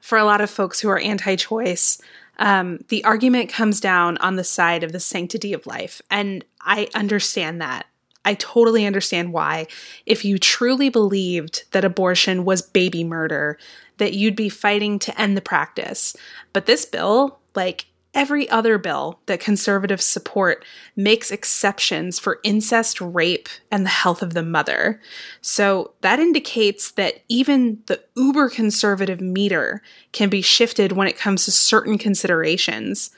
[0.00, 2.00] for a lot of folks who are anti-choice
[2.38, 6.02] um, the argument comes down on the side of the sanctity of life.
[6.10, 7.86] And I understand that.
[8.24, 9.66] I totally understand why.
[10.06, 13.58] If you truly believed that abortion was baby murder
[13.98, 16.16] that you'd be fighting to end the practice.
[16.52, 20.64] But this bill like every other bill that conservatives support
[20.96, 25.00] makes exceptions for incest, rape, and the health of the mother.
[25.40, 31.44] So that indicates that even the uber conservative meter can be shifted when it comes
[31.44, 33.10] to certain considerations.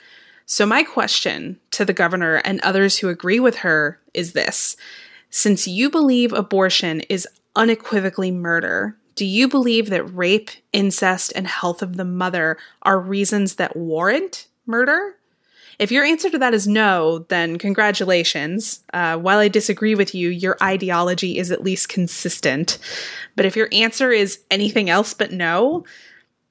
[0.45, 4.77] So, my question to the governor and others who agree with her is this
[5.29, 11.81] Since you believe abortion is unequivocally murder, do you believe that rape, incest, and health
[11.81, 15.15] of the mother are reasons that warrant murder?
[15.79, 18.83] If your answer to that is no, then congratulations.
[18.93, 22.79] Uh, while I disagree with you, your ideology is at least consistent.
[23.35, 25.85] But if your answer is anything else but no,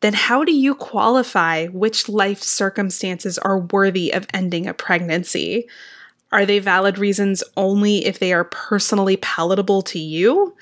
[0.00, 5.66] then how do you qualify which life circumstances are worthy of ending a pregnancy?
[6.30, 10.54] Are they valid reasons only if they are personally palatable to you?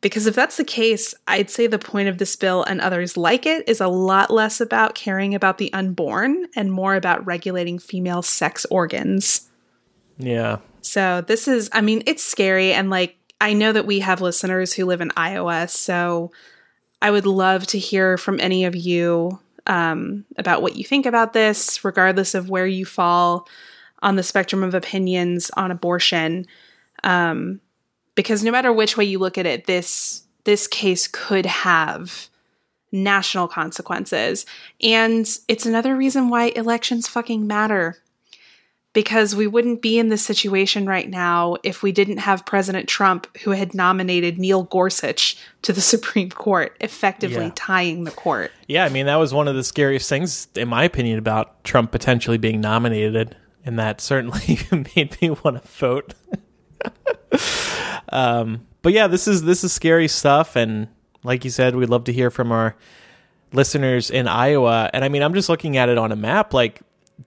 [0.00, 3.46] Because if that's the case, I'd say the point of this bill and others like
[3.46, 8.22] it is a lot less about caring about the unborn and more about regulating female
[8.22, 9.48] sex organs.
[10.16, 10.58] Yeah.
[10.82, 12.72] So this is, I mean, it's scary.
[12.72, 15.66] And like, I know that we have listeners who live in Iowa.
[15.66, 16.30] So
[17.02, 21.32] I would love to hear from any of you um, about what you think about
[21.32, 23.48] this, regardless of where you fall
[24.00, 26.46] on the spectrum of opinions on abortion.
[27.04, 27.60] Um,
[28.18, 32.28] because no matter which way you look at it, this this case could have
[32.90, 34.44] national consequences.
[34.82, 37.96] And it's another reason why elections fucking matter.
[38.92, 43.28] Because we wouldn't be in this situation right now if we didn't have President Trump,
[43.44, 47.52] who had nominated Neil Gorsuch to the Supreme Court, effectively Yeah.
[47.54, 48.50] tying the court.
[48.66, 51.92] Yeah, I mean that was one of the scariest things, in my opinion, about Trump
[51.92, 54.58] potentially being nominated, and that certainly
[54.96, 56.14] made me want to vote.
[58.10, 60.88] um, but yeah, this is this is scary stuff, and
[61.24, 62.76] like you said, we'd love to hear from our
[63.52, 64.90] listeners in Iowa.
[64.92, 66.80] And I mean, I'm just looking at it on a map, like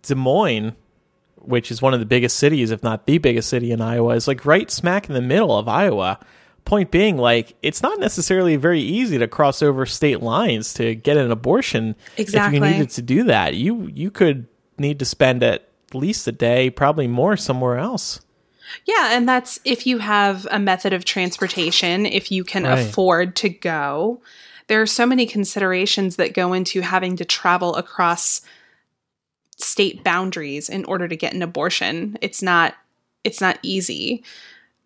[0.04, 0.76] Des Moines,
[1.36, 4.28] which is one of the biggest cities, if not the biggest city in Iowa, is
[4.28, 6.20] like right smack in the middle of Iowa.
[6.64, 11.18] Point being, like, it's not necessarily very easy to cross over state lines to get
[11.18, 11.96] an abortion.
[12.18, 12.58] Exactly.
[12.58, 16.32] If you needed to do that, you you could need to spend at least a
[16.32, 18.22] day, probably more, somewhere else.
[18.86, 22.80] Yeah, and that's if you have a method of transportation, if you can Right.
[22.80, 24.22] afford to go.
[24.68, 28.42] There are so many considerations that go into having to travel across
[29.58, 32.18] state boundaries in order to get an abortion.
[32.22, 32.76] It's not
[33.24, 34.24] it's not easy.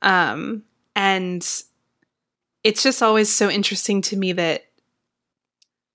[0.02, 0.64] Um
[0.96, 1.42] and
[2.64, 4.66] it's just always so interesting to me that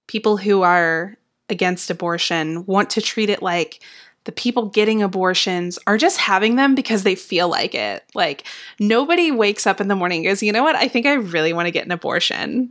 [0.07, 1.17] people who are
[1.49, 3.81] against abortion want to treat it like
[4.25, 8.05] the people getting abortions are just having them because they feel like it.
[8.15, 8.47] Like
[8.79, 10.77] nobody wakes up in the morning and goes, you know what?
[10.77, 12.71] I think I really want to get an abortion.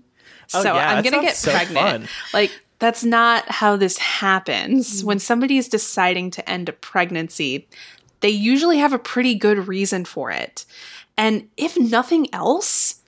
[0.54, 1.78] Oh, so yeah, I'm going to get so pregnant.
[1.78, 2.08] fun.
[2.34, 5.02] Like that's not how this happens.
[5.02, 5.06] Mm.
[5.06, 7.68] When somebody is deciding to end a pregnancy,
[8.22, 10.66] they usually have a pretty good reason for it.
[11.18, 13.02] And if nothing else,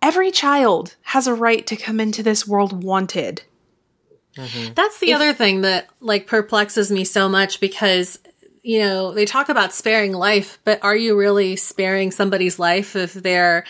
[0.00, 3.42] every child has a right to come into this world wanted.
[4.36, 4.74] Mm-hmm.
[4.74, 8.18] That's the other thing that like perplexes me so much because
[8.64, 13.12] you know, they talk about sparing life, but are you really sparing somebody's life if
[13.12, 13.64] they're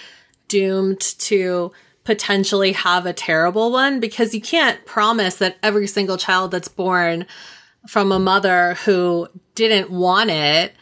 [0.47, 1.73] doomed to
[2.05, 3.99] potentially have a terrible one?
[3.99, 7.27] Because you can't promise that every single child that's born
[7.89, 10.73] from a mother who didn't want it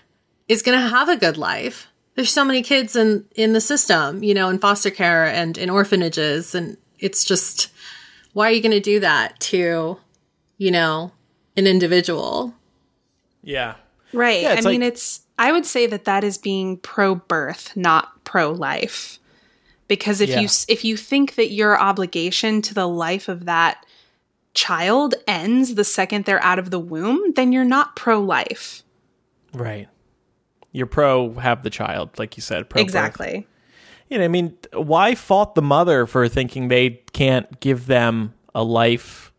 [0.47, 1.89] is going to have a good life.
[2.15, 5.71] There's so many kids in in the system, you know, in foster care and in
[5.71, 7.73] orphanages and it's just
[8.33, 9.99] why are you going to do that to,
[10.59, 11.13] you know,
[11.57, 12.55] an individual?
[13.43, 13.75] Yeah.
[14.13, 14.43] Right.
[14.43, 18.25] Yeah, I it's mean, it's, I would say that that is being pro birth, not
[18.25, 19.19] pro life.
[19.89, 20.41] Because if Yeah.
[20.41, 23.85] you, if you think that your obligation to the life of that
[24.55, 28.83] child ends the second they're out of the womb, then you're not pro life.
[29.53, 29.89] Right.
[30.73, 32.71] You're pro have the child, like you said.
[32.71, 33.47] Pro birth.
[34.13, 38.63] You know, I mean, why fault the mother for thinking they can't give them a
[38.63, 39.33] life,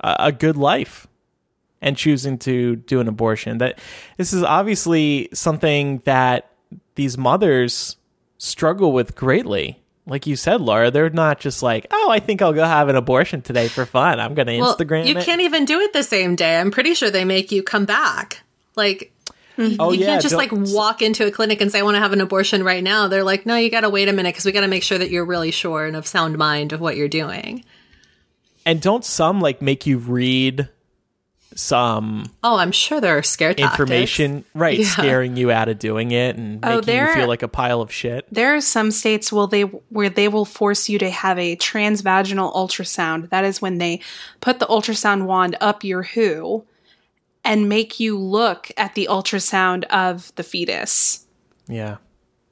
[0.00, 1.06] a, a good life,
[1.80, 3.56] and choosing to do an abortion?
[3.56, 3.78] That
[4.18, 6.50] this is obviously something that
[6.94, 7.96] these mothers
[8.36, 9.80] struggle with greatly.
[10.04, 12.96] Like you said, Laura, they're not just like, "Oh, I think I'll go have an
[12.96, 14.20] abortion today for fun.
[14.20, 16.60] I'm going to Well, Instagram you it." can't even do it the same day.
[16.60, 18.42] I'm pretty sure they make you come back.
[18.76, 19.10] Like,
[19.58, 19.76] Mm-hmm.
[19.80, 22.00] oh you yeah, can't just like walk into a clinic and say, I want to
[22.00, 23.08] have an abortion right now.
[23.08, 24.98] They're like, no, you got to wait a minute because we got to make sure
[24.98, 27.64] that you're really sure and of sound mind of what you're doing.
[28.64, 30.68] and don't some like make you read
[31.54, 33.80] some Oh, I'm sure there are scare tactics.
[33.80, 34.84] information, right, Yeah.
[34.86, 37.90] scaring you out of doing it and Oh, making you feel like a pile of
[37.90, 38.26] shit.
[38.30, 42.54] There are some states will they where they will force you to have a transvaginal
[42.54, 43.30] ultrasound.
[43.30, 44.00] That is when they
[44.40, 46.64] put the ultrasound wand up your who
[47.44, 51.26] and make you look at the ultrasound of the fetus
[51.68, 51.96] Yeah.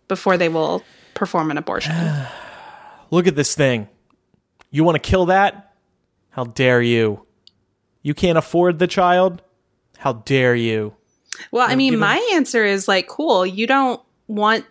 [0.09, 0.83] before they will
[1.15, 1.95] perform an abortion.
[3.11, 3.89] Look at this thing.
[4.71, 5.75] You want to kill that?
[6.31, 7.25] How dare you?
[8.03, 9.43] You can't afford the child?
[9.99, 10.95] How dare you?
[11.51, 14.65] Well, I mean, my answer is like, cool, you don't want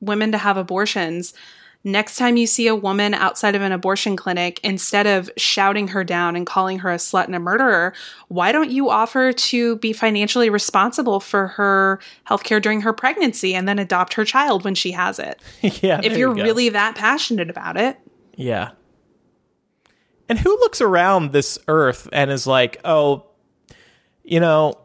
[0.00, 1.34] women to have abortions.
[1.84, 6.04] Next time you see a woman outside of an abortion clinic, instead of shouting her
[6.04, 7.92] down and calling her a slut and a murderer,
[8.28, 13.66] why don't you offer to be financially responsible for her healthcare during her pregnancy and
[13.66, 15.40] then adopt her child when she has it?
[15.82, 16.00] yeah.
[16.04, 17.98] if you're you really that passionate about it.
[18.36, 18.70] Yeah.
[20.28, 23.26] And who looks around this earth and is like, oh,
[24.22, 24.78] you know,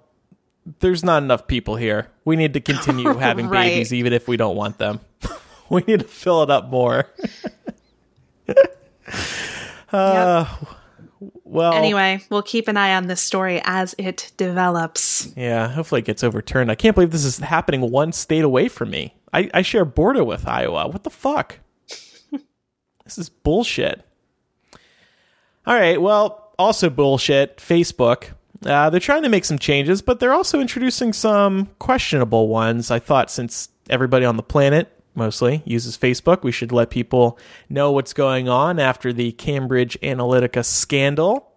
[0.80, 2.08] there's not enough people here.
[2.26, 3.68] We need to continue having Right.
[3.70, 5.00] babies even if we don't want them.
[5.70, 7.08] we need to fill it up more.
[9.92, 10.46] Uh,
[11.46, 15.30] Well, Anyway, we'll keep an eye on this story as it develops.
[15.38, 16.70] Yeah, hopefully it gets overturned.
[16.70, 19.16] I can't believe this is happening one state away from me.
[19.34, 20.90] I, I share a border with Iowa.
[20.90, 21.60] What the fuck?
[23.06, 24.04] this is bullshit.
[25.66, 27.58] All right, well, also bullshit.
[27.58, 28.26] Facebook.
[28.66, 32.92] Uh, they're trying to make some changes, but they're also introducing some questionable ones.
[32.92, 37.92] I thought since everybody on the planet mostly uses Facebook, we should let people know
[37.92, 41.52] what's going on after the Cambridge Analytica scandal.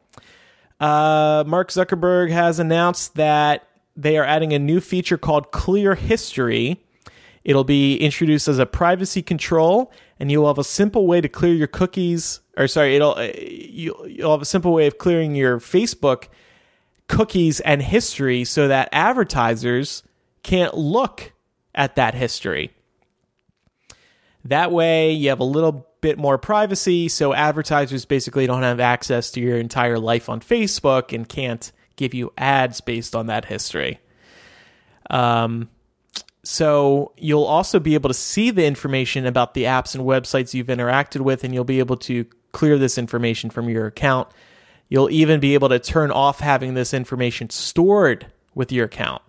[0.80, 6.82] Uh, Mark Zuckerberg has announced that they are adding a new feature called Clear History.
[7.44, 11.52] It'll be introduced as a privacy control, and you'll have a simple way to clear
[11.52, 12.40] your cookies.
[12.56, 16.28] Or sorry, it'll uh, you'll, you'll have a simple way of clearing your Facebook
[17.08, 20.02] cookies and history, so that advertisers
[20.42, 21.32] can't look
[21.74, 22.72] at that history.
[24.44, 29.30] That way, you have a little bit more privacy, so advertisers basically don't have access
[29.32, 34.00] to your entire life on Facebook and can't give you ads based on that history.
[35.10, 35.68] Um,
[36.42, 40.68] so you'll also be able to see the information about the apps and websites you've
[40.68, 44.28] interacted with, and you'll be able to clear this information from your account.
[44.88, 49.22] You'll even be able to turn off having this information stored with your account.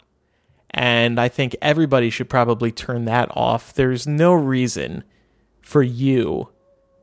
[0.71, 3.73] And I think everybody should probably turn that off.
[3.73, 5.03] There's no reason
[5.61, 6.49] for you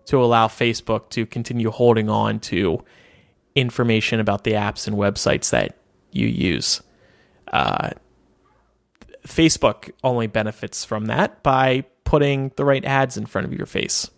[0.07, 2.83] to allow Facebook to continue holding on to
[3.55, 5.77] information about the apps and websites that
[6.13, 6.81] you use.
[7.53, 7.91] Uh,
[9.27, 14.11] Facebook only benefits from that by putting the right ads in front of your face.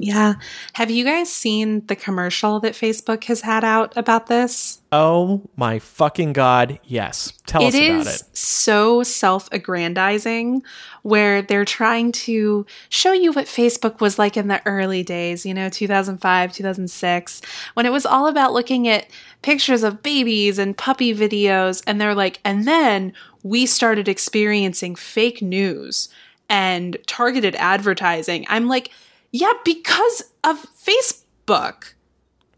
[0.00, 0.34] Yeah.
[0.74, 4.80] Have you guys seen the commercial that Facebook has had out about this?
[4.92, 7.32] Oh my fucking god, yes.
[7.46, 8.36] Tell It us about is it.
[8.36, 10.62] so self aggrandizing
[11.02, 15.52] where they're trying to show you what Facebook was like in the early days, you
[15.52, 17.40] know, 2005, 2006,
[17.74, 19.06] when it was all about looking at
[19.42, 21.82] pictures of babies and puppy videos.
[21.86, 26.08] And they're like, and then we started experiencing fake news
[26.48, 28.46] and targeted advertising.
[28.48, 28.90] I'm like,
[29.32, 31.94] yeah, because of Facebook.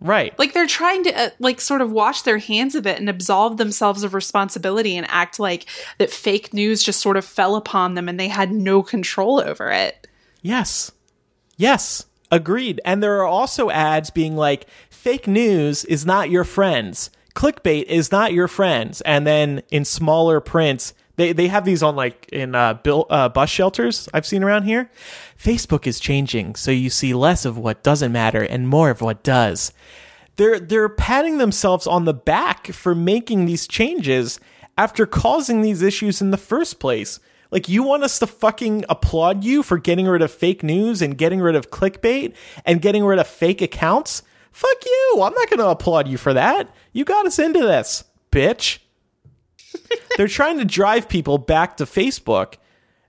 [0.00, 0.36] Right.
[0.38, 3.58] Like they're trying to uh, like sort of wash their hands of it and absolve
[3.58, 5.66] themselves of responsibility and act like
[5.98, 9.70] that fake news just sort of fell upon them and they had no control over
[9.70, 10.06] it.
[10.40, 10.90] Yes.
[11.58, 12.06] Yes.
[12.30, 12.80] Agreed.
[12.84, 17.10] And there are also ads being like, fake news is not your friends.
[17.34, 19.02] Clickbait is not your friends.
[19.02, 23.28] And then in smaller prints, they, they have these on like in uh, bill, uh,
[23.28, 24.90] bus shelters I've seen around here.
[25.38, 29.22] Facebook is changing, so you see less of what doesn't matter and more of what
[29.22, 29.72] does.
[30.36, 34.40] They're they're patting themselves on the back for making these changes
[34.78, 37.20] after causing these issues in the first place.
[37.50, 41.18] Like you want us to fucking applaud you for getting rid of fake news and
[41.18, 44.22] getting rid of clickbait and getting rid of fake accounts?
[44.52, 45.20] Fuck you.
[45.22, 46.74] I'm not going to applaud you for that.
[46.92, 48.78] You got us into this, bitch.
[50.16, 52.54] They're trying to drive people back to Facebook.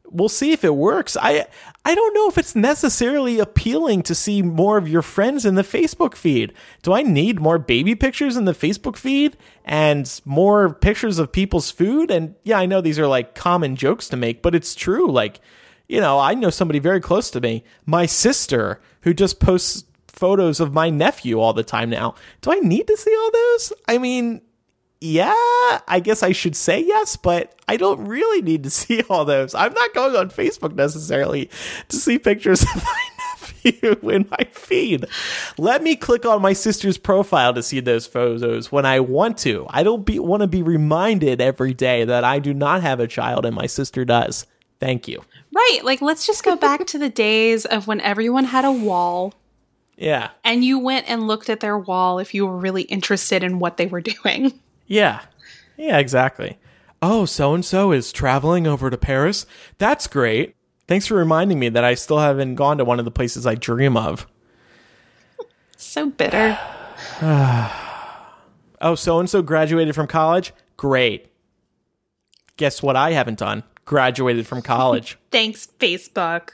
[0.06, 1.16] We'll see if it works.
[1.20, 1.46] I
[1.84, 5.64] I don't know if it's necessarily appealing to see more of your friends in the
[5.64, 6.54] Facebook feed.
[6.84, 11.72] Do I need more baby pictures in the Facebook feed and more pictures of people's
[11.72, 12.12] food?
[12.12, 15.10] And yeah, I know these are like common jokes to make, but it's true.
[15.10, 15.40] Like,
[15.88, 20.60] you know, I know somebody very close to me, my sister, who just posts photos
[20.60, 22.14] of my nephew all the time now.
[22.42, 23.74] Do I need to see all those?
[23.88, 24.42] I mean,
[25.02, 25.34] yeah,
[25.88, 29.56] I guess I should say yes, but I don't really need to see all those.
[29.56, 31.50] I'm not going on Facebook necessarily
[31.90, 35.06] to see pictures of my nephew in my feed.
[35.58, 39.66] Let me click on my sister's profile to see those photos when I want to.
[39.70, 43.08] I don't be, want to be reminded every day that I do not have a
[43.08, 44.46] child and my sister does.
[44.80, 45.24] Thank you.
[45.54, 45.80] Right.
[45.84, 49.34] Like let's just go back to the days of when everyone had a wall
[49.98, 50.30] Yeah.
[50.44, 53.78] and you went and looked at their wall if you were really interested in what
[53.78, 54.60] they were doing.
[54.92, 55.22] Yeah.
[55.78, 56.60] Yeah, exactly.
[57.02, 59.46] Oh, so and so is traveling over to Paris.
[59.78, 60.54] That's great.
[60.86, 63.56] Thanks for reminding me that I still haven't gone to one of the places I
[63.56, 64.28] dream of.
[65.78, 66.60] So bitter.
[68.84, 70.54] Oh, so and so graduated from college?
[70.76, 71.28] Great.
[72.58, 73.62] Guess what I haven't done?
[73.86, 75.20] Graduated from college.
[75.32, 76.54] Thanks, Facebook.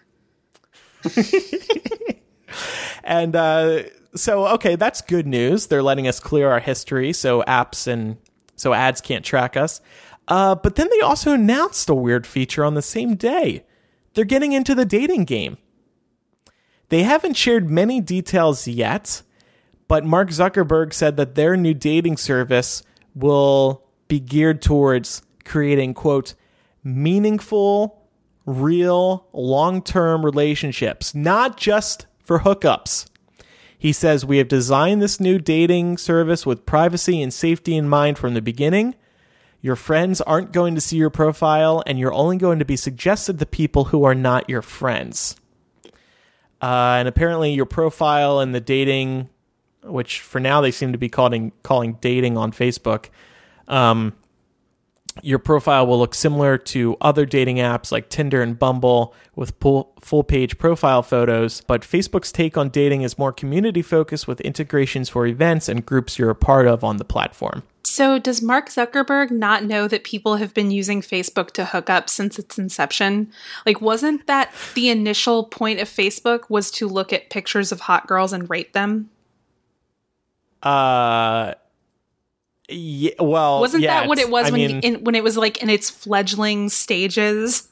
[3.06, 3.84] and uh,
[4.14, 5.68] so, okay, that's good news.
[5.68, 8.18] They're letting us clear our history so apps and
[8.58, 9.80] so ads can't track us.
[10.28, 13.64] Uh, but then they also announced a weird feature on the same day.
[14.14, 15.58] They're getting into the dating game.
[16.90, 19.22] They haven't shared many details yet,
[19.88, 22.84] but Mark Zuckerberg said that their new dating service
[23.16, 26.34] will be geared towards creating, quote,
[26.84, 28.02] meaningful,
[28.46, 33.08] real, long term relationships, not just for hookups.
[33.78, 38.18] He says, We have designed this new dating service with privacy and safety in mind
[38.18, 38.96] from the beginning.
[39.62, 43.40] Your friends aren't going to see your profile, and you're only going to be suggested
[43.40, 45.36] to people who are not your friends.
[46.62, 49.30] Uh, and apparently, your profile and the dating,
[49.84, 53.10] which for now they seem to be calling calling dating on Facebook,
[53.68, 54.14] um,
[55.24, 60.24] your profile will look similar to other dating apps like Tinder and Bumble with full,
[60.24, 65.28] page profile photos, but Facebook's take on dating is more community focused with integrations for
[65.28, 67.64] events and groups you're a part of on the platform.
[67.84, 72.10] So, does Mark Zuckerberg not know that people have been using Facebook to hook up
[72.10, 73.32] since its inception?
[73.66, 78.06] Like, wasn't that the initial point of Facebook was to look at pictures of hot
[78.06, 79.10] girls and rate them?
[80.62, 81.54] Uh,
[82.70, 85.24] yeah, well, Wasn't yeah, that what it was I when mean, you, in, when it
[85.24, 87.68] was like in its fledgling stages?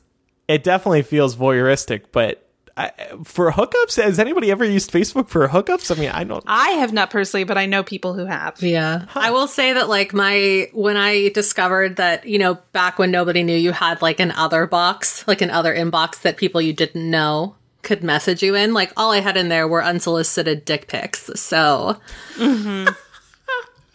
[0.47, 2.41] it definitely feels voyeuristic, but
[2.77, 2.91] I,
[3.23, 5.95] for hookups, has anybody ever used Facebook for hookups?
[5.95, 6.43] I mean, I don't.
[6.45, 8.61] I have not personally, but I know people who have.
[8.61, 9.05] Yeah.
[9.15, 13.43] I will say that like my when I discovered that, you know, back when nobody
[13.43, 17.09] knew you had like an other box, like an other inbox that people you didn't
[17.09, 21.29] know could message you in, like all I had in there were unsolicited dick pics.
[21.39, 21.97] So,
[22.35, 22.91] mm-hmm.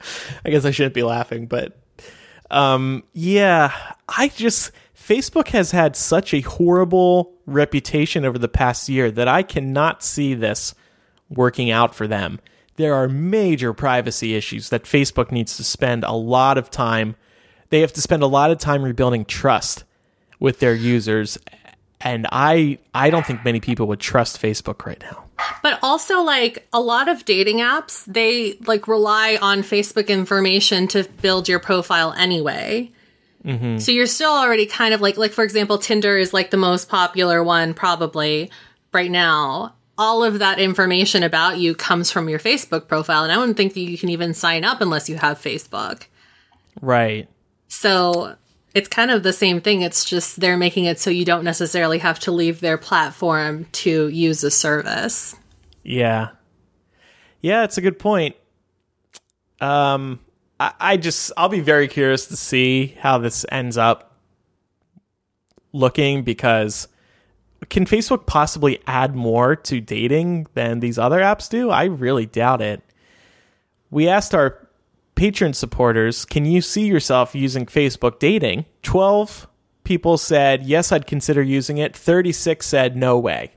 [0.45, 1.79] I guess I shouldn't be laughing, but
[2.51, 3.73] um, yeah,
[4.09, 9.43] I just Facebook has had such a horrible reputation over the past year that I
[9.43, 10.75] cannot see this
[11.29, 12.41] working out for them.
[12.77, 17.17] There are major privacy issues that Facebook needs to spend a lot of time
[17.71, 19.85] they have to spend a lot of time rebuilding trust
[20.39, 21.39] with their users
[22.01, 25.25] and I I don't think many people would trust Facebook right now.
[25.62, 31.05] But also like a lot of dating apps, they like rely on Facebook information to
[31.22, 32.91] build your profile anyway.
[33.45, 33.78] Mm-hmm.
[33.78, 36.88] So you're still already kind of like like for example Tinder is like the most
[36.88, 38.51] popular one probably
[38.93, 39.74] right now.
[39.97, 43.74] All of that information about you comes from your Facebook profile and I wouldn't think
[43.74, 46.05] that you can even sign up unless you have Facebook.
[46.80, 47.28] Right.
[47.68, 48.36] So
[48.75, 49.83] it's kind of the same thing.
[49.83, 54.09] It's just they're making it so you don't necessarily have to leave their platform to
[54.09, 55.35] use a service.
[55.83, 56.31] Yeah.
[57.41, 58.37] Yeah, it's a good point.
[59.61, 60.21] Um,
[60.59, 64.18] I, I just, I'll be very curious to see how this ends up
[65.73, 66.89] looking because
[67.68, 71.71] can Facebook possibly add more to dating than these other apps do?
[71.71, 72.83] I really doubt it.
[73.91, 74.60] We asked our
[75.21, 78.64] Patreon supporters, can you see yourself using Facebook dating?
[78.85, 79.47] 12
[79.85, 81.95] people said, yes, I'd consider using it.
[81.95, 83.53] 36 said, no way.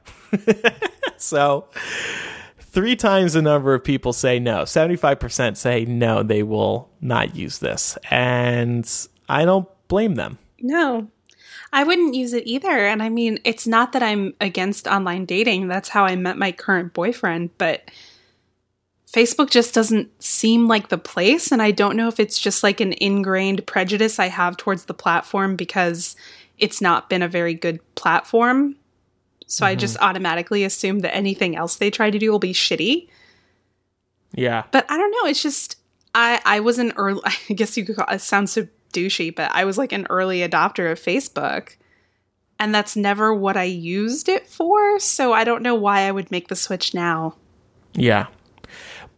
[1.18, 1.70] so,
[2.59, 4.64] three times the number of people say no.
[4.64, 7.97] 75% say no, they will not use this.
[8.11, 8.86] And
[9.30, 10.39] I don't blame them.
[10.59, 11.07] No,
[11.72, 12.88] I wouldn't use it either.
[12.88, 15.70] And I mean, it's not that I'm against online dating.
[15.70, 17.51] That's how I met my current boyfriend.
[17.57, 17.89] But
[19.14, 21.51] Facebook just doesn't seem like the place.
[21.51, 24.93] And I don't know if it's just like an ingrained prejudice I have towards the
[24.95, 26.16] platform because
[26.57, 28.76] it's not been a very good platform.
[29.45, 29.72] So mm-hmm.
[29.72, 33.07] I just automatically assume that anything else they try to do will be shitty.
[34.34, 34.64] Yeah.
[34.72, 35.30] But I don't know.
[35.30, 35.78] It's just,
[36.16, 39.51] I, I was an early, I guess you could call it sounds so douchey, but
[39.53, 41.76] I was like an early adopter of Facebook.
[42.59, 44.99] And that's never what I used it for.
[44.99, 47.36] So I don't know why I would make the switch now.
[47.93, 48.28] Yeah.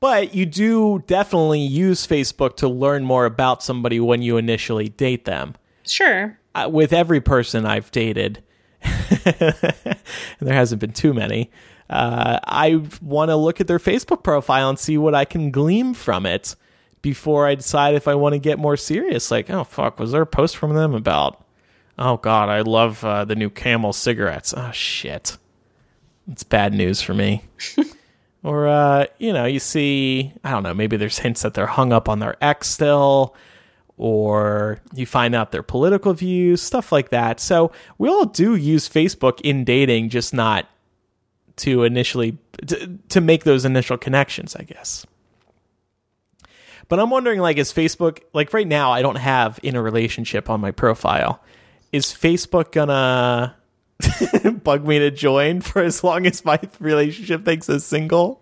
[0.05, 5.25] But you do definitely use Facebook to learn more about somebody when you initially date
[5.25, 5.55] them.
[5.83, 6.37] Sure.
[6.53, 8.43] Uh, with every person I've dated,
[8.83, 8.93] and
[10.39, 11.49] there hasn't been too many.
[11.89, 15.95] Uh, I want to look at their Facebook profile and see what I can glean
[15.95, 16.55] from it
[17.01, 19.31] before I decide if I want to get more serious.
[19.31, 21.43] Like, oh fuck, was there a post from them about?
[21.97, 24.53] Oh god, I love uh, the new Camel cigarettes.
[24.55, 25.35] Oh shit,
[26.31, 27.45] it's bad news for me.
[28.45, 31.91] Or, uh, you know, you see, I don't know, maybe there's hints that they're hung
[31.91, 33.35] up on their ex still,
[33.97, 37.39] or you find out their political views, stuff like that.
[37.39, 40.69] So we all do use Facebook in dating, just not
[41.55, 42.37] to initially,
[42.67, 45.07] to, to make those initial connections, I guess.
[46.87, 50.51] But I'm wondering, like, is Facebook, like, right now, I don't have in a relationship
[50.51, 51.41] on my profile.
[51.91, 53.55] Is Facebook gonna
[54.63, 58.41] bug me to join for as long as my relationship thinks is single?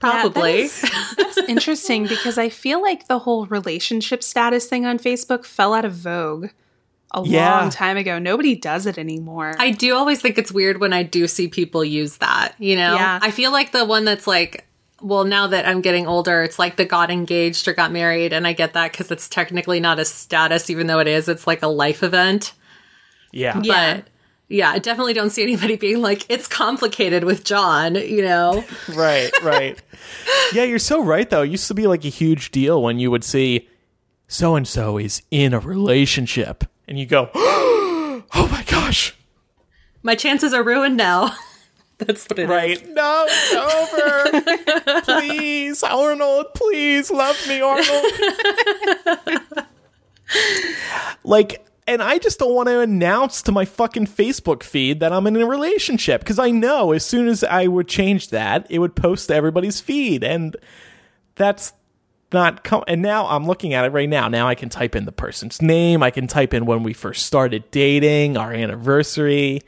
[0.00, 0.62] Probably.
[0.62, 0.68] Yeah,
[1.16, 5.74] that's, that's interesting because I feel like the whole relationship status thing on Facebook fell
[5.74, 6.48] out of vogue
[7.12, 7.60] a yeah.
[7.60, 8.18] long time ago.
[8.18, 9.54] Nobody does it anymore.
[9.58, 12.94] I do always think it's weird when I do see people use that, you know?
[12.94, 13.18] Yeah.
[13.20, 14.66] I feel like the one that's like,
[15.02, 18.32] well, now that I'm getting older, it's like the got engaged or got married.
[18.32, 21.28] And I get that because it's technically not a status, even though it is.
[21.28, 22.52] It's like a life event.
[23.32, 23.54] Yeah.
[23.56, 24.00] But yeah
[24.50, 28.64] yeah, I definitely don't see anybody being like, it's complicated with John, you know?
[28.94, 29.80] right, right.
[30.52, 31.42] yeah, you're so right, though.
[31.42, 33.68] It used to be like a huge deal when you would see
[34.26, 39.16] so and so is in a relationship, and you go, oh my gosh.
[40.02, 41.32] My chances are ruined now.
[41.98, 42.82] That's what it right.
[42.82, 42.88] Is.
[42.88, 43.54] No, it's
[44.74, 45.00] over.
[45.02, 48.04] please, Arnold, please love me, Arnold.
[51.22, 55.26] like, and I just don't want to announce to my fucking Facebook feed that I'm
[55.26, 58.94] in a relationship because I know as soon as I would change that, it would
[58.94, 60.56] post to everybody's feed, and
[61.34, 61.72] that's
[62.32, 62.62] not.
[62.62, 64.28] Com- and now I'm looking at it right now.
[64.28, 66.00] Now I can type in the person's name.
[66.00, 69.62] I can type in when we first started dating, our anniversary.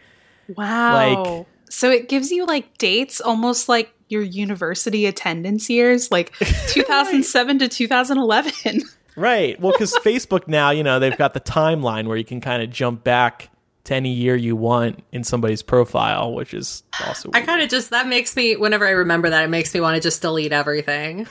[0.57, 1.25] Wow!
[1.25, 6.33] Like, so it gives you like dates, almost like your university attendance years, like
[6.69, 8.83] 2007 to 2011.
[9.17, 9.61] Right.
[9.61, 12.71] Well, because Facebook now, you know, they've got the timeline where you can kind of
[12.71, 13.51] jump back
[13.85, 17.31] to any year you want in somebody's profile, which is also.
[17.31, 17.43] Weird.
[17.43, 19.97] I kind of just that makes me whenever I remember that it makes me want
[19.97, 21.27] to just delete everything.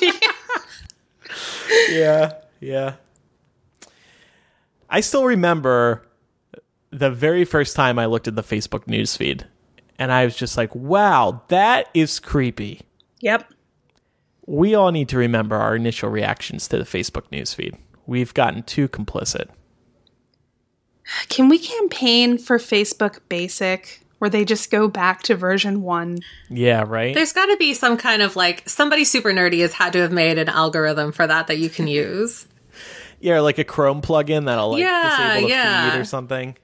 [1.90, 2.94] yeah, yeah.
[4.88, 6.06] I still remember
[6.90, 9.44] the very first time I looked at the Facebook newsfeed,
[9.96, 12.80] and I was just like, "Wow, that is creepy."
[13.20, 13.52] Yep
[14.50, 17.78] we all need to remember our initial reactions to the Facebook newsfeed.
[18.06, 19.48] We've gotten too complicit.
[21.28, 26.18] Can we campaign for Facebook Basic where they just go back to version one?
[26.48, 27.14] Yeah, right.
[27.14, 30.10] There's got to be some kind of like somebody super nerdy has had to have
[30.12, 32.48] made an algorithm for that that you can use.
[33.20, 35.90] Yeah, like a Chrome plugin that'll like Yeah, disable the yeah.
[35.92, 36.56] feed or something.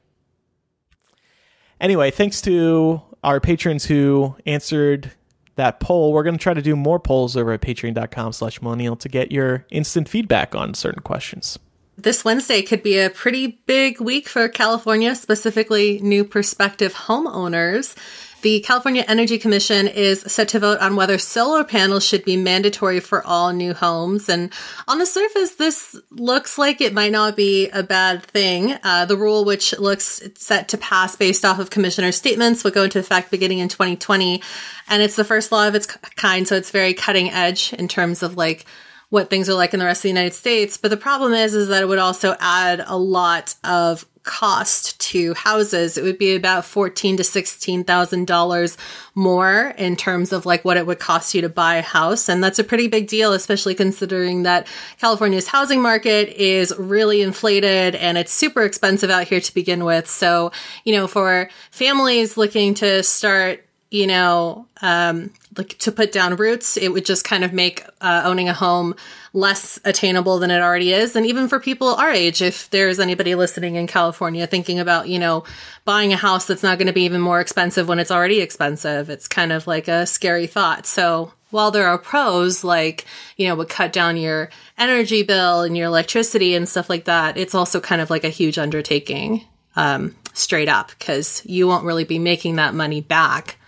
[1.80, 5.12] Anyway, thanks to our patrons who answered
[5.56, 6.12] that poll.
[6.12, 9.32] We're going to try to do more polls over at patreon.com slash millennial to get
[9.32, 11.58] your instant feedback on certain questions.
[11.98, 17.96] This Wednesday could be a pretty big week for California, specifically new prospective homeowners.
[18.42, 23.00] The California Energy Commission is set to vote on whether solar panels should be mandatory
[23.00, 24.28] for all new homes.
[24.28, 24.52] And
[24.86, 28.76] on the surface, this looks like it might not be a bad thing.
[28.84, 32.84] Uh, the rule, which looks set to pass based off of commissioner statements, will go
[32.84, 34.42] into effect beginning in 2020.
[34.88, 38.22] And it's the first law of its kind, so it's very cutting edge in terms
[38.22, 38.66] of like
[39.10, 40.76] what things are like in the rest of the United States.
[40.76, 45.32] But the problem is, is that it would also add a lot of cost to
[45.34, 45.96] houses.
[45.96, 48.76] It would be about fourteen to sixteen thousand dollars
[49.14, 52.42] more in terms of like what it would cost you to buy a house, and
[52.42, 54.66] that's a pretty big deal, especially considering that
[54.98, 60.08] California's housing market is really inflated and it's super expensive out here to begin with.
[60.08, 60.50] So,
[60.84, 66.76] you know, for families looking to start you know, um, like to put down roots,
[66.76, 68.94] it would just kind of make uh, owning a home
[69.32, 71.14] less attainable than it already is.
[71.14, 75.18] And even for people our age, if there's anybody listening in California thinking about, you
[75.18, 75.44] know,
[75.84, 79.08] buying a house that's not going to be even more expensive when it's already expensive,
[79.08, 80.84] it's kind of like a scary thought.
[80.86, 83.04] So while there are pros, like,
[83.36, 87.36] you know, would cut down your energy bill and your electricity and stuff like that,
[87.36, 89.44] it's also kind of like a huge undertaking.
[89.76, 93.58] Um, straight up because you won't really be making that money back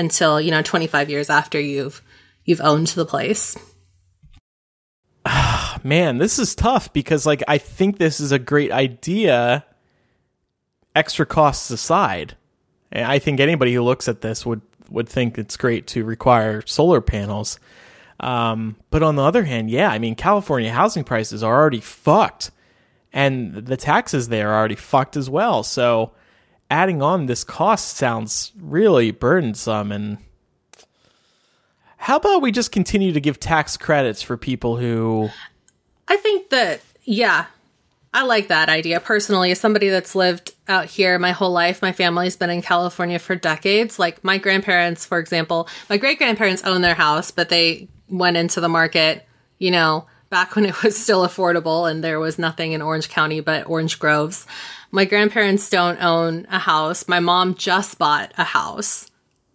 [0.00, 2.02] until you know 25 years after you've
[2.44, 3.56] you've owned the place
[5.84, 9.64] Man, this is tough because like I think this is a great idea
[10.94, 12.36] extra costs aside.
[12.92, 17.00] I think anybody who looks at this would would think it's great to require solar
[17.00, 17.60] panels.
[18.18, 22.50] Um, but on the other hand, yeah, I mean California housing prices are already fucked
[23.12, 25.62] and the taxes there are already fucked as well.
[25.62, 26.12] So
[26.70, 30.18] adding on this cost sounds really burdensome and
[31.96, 35.28] how about we just continue to give tax credits for people who
[36.08, 37.46] i think that yeah
[38.14, 38.98] i like that idea.
[38.98, 43.18] Personally as somebody that's lived out here my whole life my family's been in california
[43.18, 43.98] for decades.
[43.98, 48.60] Like my grandparents for example my great grandparents own their house but they went into
[48.60, 49.26] the market
[49.58, 53.40] you know back when it was still affordable and there was nothing in orange county
[53.40, 54.46] but orange groves
[54.90, 57.06] my grandparents don't own a house.
[57.08, 59.06] My mom just bought a house.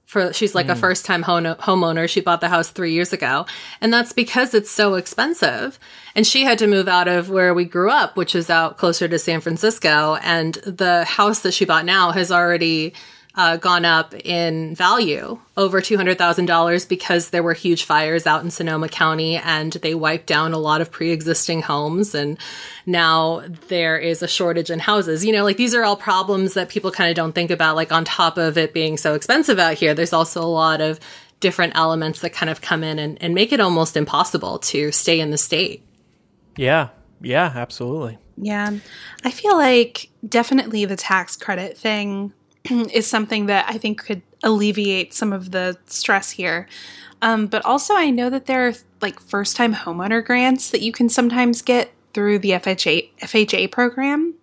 [0.06, 0.80] For she's like a hmm.
[0.80, 2.08] first time home, homeowner.
[2.08, 3.46] She bought the house 3 years ago.
[3.82, 5.78] And that's because it's so expensive.
[6.16, 9.08] And she had to move out of where we grew up, which is out closer
[9.08, 12.94] to San Francisco, and the house that she bought now has already
[13.38, 18.88] uh, gone up in value over $200,000 because there were huge fires out in Sonoma
[18.88, 22.16] County and they wiped down a lot of pre existing homes.
[22.16, 22.38] And
[22.86, 25.26] now there is a shortage in houses.
[25.26, 27.76] You know, like these are all problems that people kind of don't think about.
[27.76, 31.00] Like on top of it being so expensive out here, there's also a lot of
[31.42, 35.20] different elements that kind of come in and, and make it almost impossible to stay
[35.20, 35.86] in the state.
[36.56, 36.90] Yeah.
[37.22, 38.18] Yeah, absolutely.
[38.38, 38.72] Yeah.
[39.24, 42.34] I feel like definitely the tax credit thing
[42.94, 46.68] is something that I think could alleviate some of the stress here.
[47.22, 50.92] Um, but also, I know that there are like first time homeowner grants that you
[50.92, 54.36] can sometimes get through the FHA, FHA program.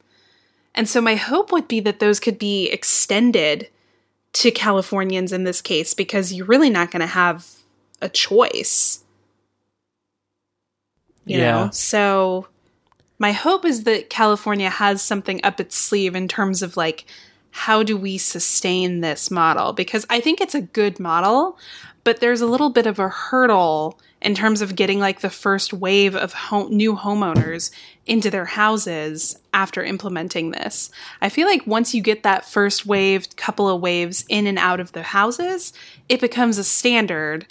[0.74, 3.68] And so, my hope would be that those could be extended
[4.34, 7.46] to Californians in this case because you're really not going to have
[8.00, 9.04] a choice.
[11.26, 11.64] You Yeah.
[11.64, 11.70] know?
[11.70, 12.48] So,
[13.18, 17.04] my hope is that California has something up its sleeve in terms of like,
[17.52, 19.72] how do we sustain this model?
[19.72, 21.58] Because I think it's a good model,
[22.02, 25.72] but there's a little bit of a hurdle in terms of getting like the first
[25.72, 27.70] wave of home, new homeowners
[28.06, 30.90] into their houses after implementing this.
[31.20, 34.80] I feel like once you get that first wave, couple of waves in and out
[34.80, 35.72] of the houses,
[36.08, 37.46] it becomes a standard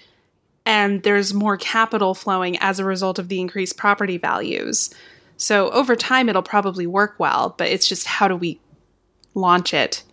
[0.66, 4.94] and there's more capital flowing as a result of the increased property values.
[5.38, 8.60] So over time, it'll probably work well, but it's just how do we
[9.34, 10.04] launch it?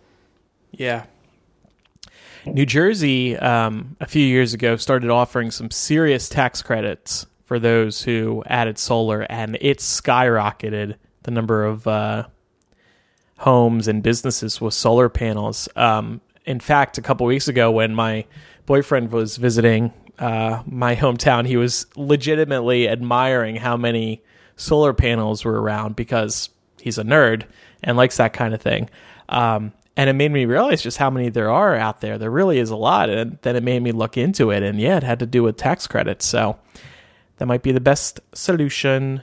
[0.71, 1.05] Yeah.
[2.45, 8.03] New Jersey, um, a few years ago, started offering some serious tax credits for those
[8.03, 12.27] who added solar, and it skyrocketed the number of uh,
[13.37, 15.67] homes and businesses with solar panels.
[15.75, 18.25] Um, in fact, a couple weeks ago, when my
[18.65, 24.23] boyfriend was visiting uh, my hometown, he was legitimately admiring how many
[24.55, 26.49] solar panels were around because
[26.79, 27.43] he's a nerd
[27.83, 28.89] and likes that kind of thing.
[29.29, 32.17] Um, and it made me realize just how many there are out there.
[32.17, 33.09] There really is a lot.
[33.09, 34.63] And then it made me look into it.
[34.63, 36.25] And yeah, it had to do with tax credits.
[36.25, 36.57] So
[37.37, 39.21] that might be the best solution.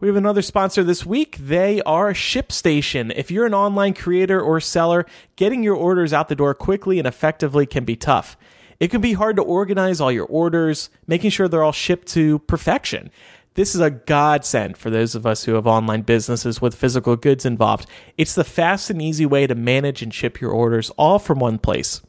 [0.00, 1.36] We have another sponsor this week.
[1.38, 3.12] They are ShipStation.
[3.16, 7.08] If you're an online creator or seller, getting your orders out the door quickly and
[7.08, 8.36] effectively can be tough.
[8.78, 12.38] It can be hard to organize all your orders, making sure they're all shipped to
[12.40, 13.10] perfection.
[13.58, 17.44] This is a godsend for those of us who have online businesses with physical goods
[17.44, 17.88] involved.
[18.16, 21.58] It's the fast and easy way to manage and ship your orders all from one
[21.58, 22.00] place.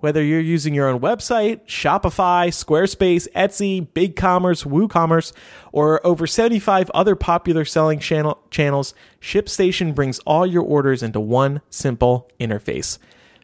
[0.00, 5.32] Whether you're using your own website, Shopify, Squarespace, Etsy, BigCommerce, WooCommerce,
[5.70, 11.60] or over 75 other popular selling channel- channels, ShipStation brings all your orders into one
[11.70, 12.98] simple interface.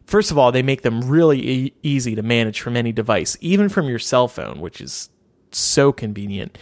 [0.05, 3.69] First of all, they make them really e- easy to manage from any device, even
[3.69, 5.11] from your cell phone, which is
[5.57, 6.59] so convenient.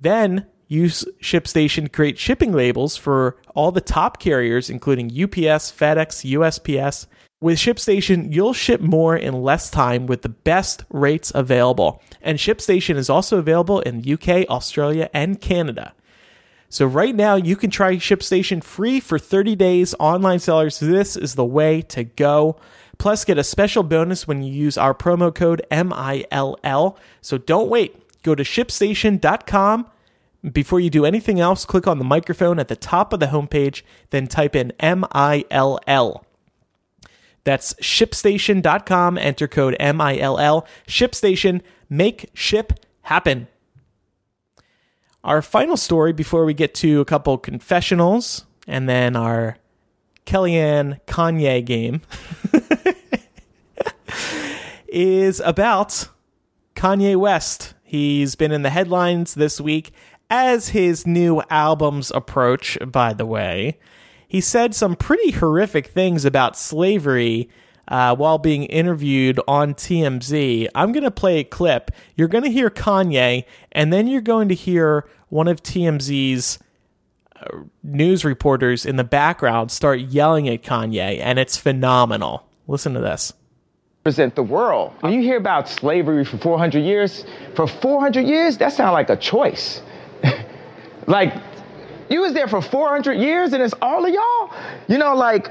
[0.00, 6.30] Then use ShipStation to create shipping labels for all the top carriers, including UPS, FedEx,
[6.32, 7.06] USPS.
[7.40, 12.02] With ShipStation, you'll ship more in less time with the best rates available.
[12.22, 15.92] And ShipStation is also available in the UK, Australia, and Canada.
[16.68, 19.94] So right now you can try ShipStation free for 30 days.
[20.00, 22.56] Online sellers, this is the way to go.
[22.98, 26.98] Plus, get a special bonus when you use our promo code MILL.
[27.20, 27.94] So don't wait.
[28.26, 29.86] Go to shipstation.com.
[30.52, 33.82] Before you do anything else, click on the microphone at the top of the homepage,
[34.10, 36.24] then type in MILL.
[37.44, 39.16] That's shipstation.com.
[39.16, 40.66] Enter code MILL.
[40.88, 41.60] ShipStation.
[41.88, 42.72] Make ship
[43.02, 43.46] happen.
[45.22, 49.56] Our final story before we get to a couple confessionals and then our
[50.26, 52.00] Kellyanne Kanye game
[54.88, 56.08] is about
[56.74, 57.74] Kanye West.
[57.96, 59.90] He's been in the headlines this week
[60.28, 63.78] as his new albums approach, by the way.
[64.28, 67.48] He said some pretty horrific things about slavery
[67.88, 70.68] uh, while being interviewed on TMZ.
[70.74, 71.90] I'm going to play a clip.
[72.16, 76.58] You're going to hear Kanye, and then you're going to hear one of TMZ's
[77.34, 82.46] uh, news reporters in the background start yelling at Kanye, and it's phenomenal.
[82.68, 83.32] Listen to this.
[84.06, 84.92] Represent the world.
[85.00, 87.24] When you hear about slavery for 400 years,
[87.56, 89.82] for 400 years, that sounds like a choice.
[91.08, 91.34] like,
[92.08, 94.54] you was there for 400 years and it's all of y'all?
[94.86, 95.48] You know, like,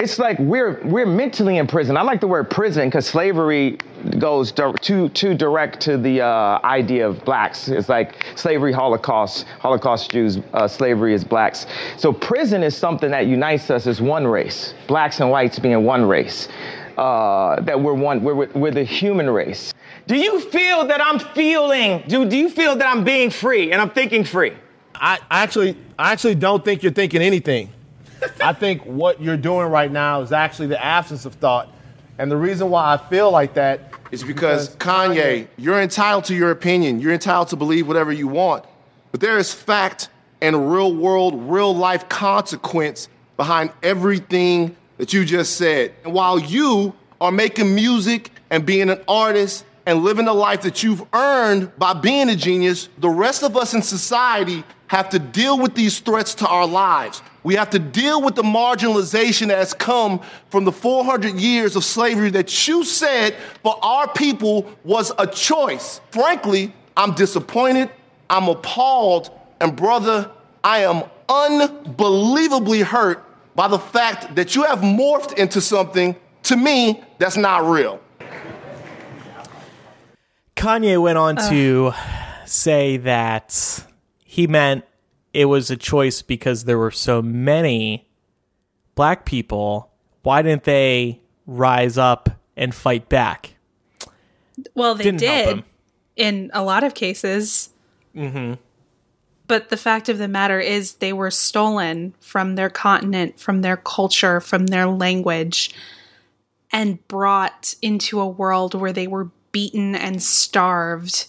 [0.00, 1.98] it's like we're we're mentally in prison.
[1.98, 3.76] I like the word prison because slavery
[4.18, 7.68] goes too too direct to the uh, idea of blacks.
[7.68, 11.66] It's like slavery, Holocaust, Holocaust Jews, uh, slavery is blacks.
[11.98, 16.06] So prison is something that unites us as one race, blacks and whites being one
[16.06, 16.48] race.
[16.96, 19.74] Uh, that we're one, we're, we're the human race.
[20.06, 23.82] Do you feel that I'm feeling, do, do you feel that I'm being free and
[23.82, 24.54] I'm thinking free?
[24.94, 27.70] I actually, I actually don't think you're thinking anything.
[28.42, 31.70] I think what you're doing right now is actually the absence of thought.
[32.18, 36.34] And the reason why I feel like that is because, because Kanye, you're entitled to
[36.34, 37.00] your opinion.
[37.00, 38.64] You're entitled to believe whatever you want.
[39.12, 40.08] But there is fact
[40.40, 45.94] and real world, real life consequence behind everything that you just said.
[46.04, 50.82] And while you are making music and being an artist and living the life that
[50.82, 55.58] you've earned by being a genius, the rest of us in society have to deal
[55.58, 57.22] with these threats to our lives.
[57.42, 60.20] We have to deal with the marginalization that has come
[60.50, 66.00] from the 400 years of slavery that you said for our people was a choice.
[66.10, 67.90] Frankly, I'm disappointed,
[68.30, 69.30] I'm appalled,
[69.60, 70.30] and brother,
[70.64, 73.24] I am unbelievably hurt
[73.56, 78.00] by the fact that you have morphed into something, to me, that's not real.
[80.54, 81.50] Kanye went on uh.
[81.50, 81.92] to
[82.44, 83.84] say that
[84.24, 84.84] he meant
[85.32, 88.06] it was a choice because there were so many
[88.94, 89.90] black people.
[90.22, 93.54] Why didn't they rise up and fight back?
[94.74, 95.64] Well, they Didn't did
[96.16, 97.70] in a lot of cases.
[98.14, 98.54] Mm-hmm.
[99.46, 103.76] But the fact of the matter is, they were stolen from their continent, from their
[103.76, 105.74] culture, from their language,
[106.72, 111.26] and brought into a world where they were beaten and starved.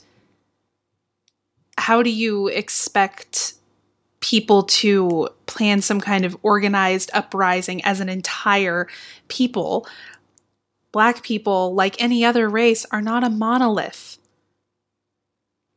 [1.78, 3.54] How do you expect
[4.20, 8.88] people to plan some kind of organized uprising as an entire
[9.28, 9.88] people?
[10.92, 14.18] Black people, like any other race, are not a monolith.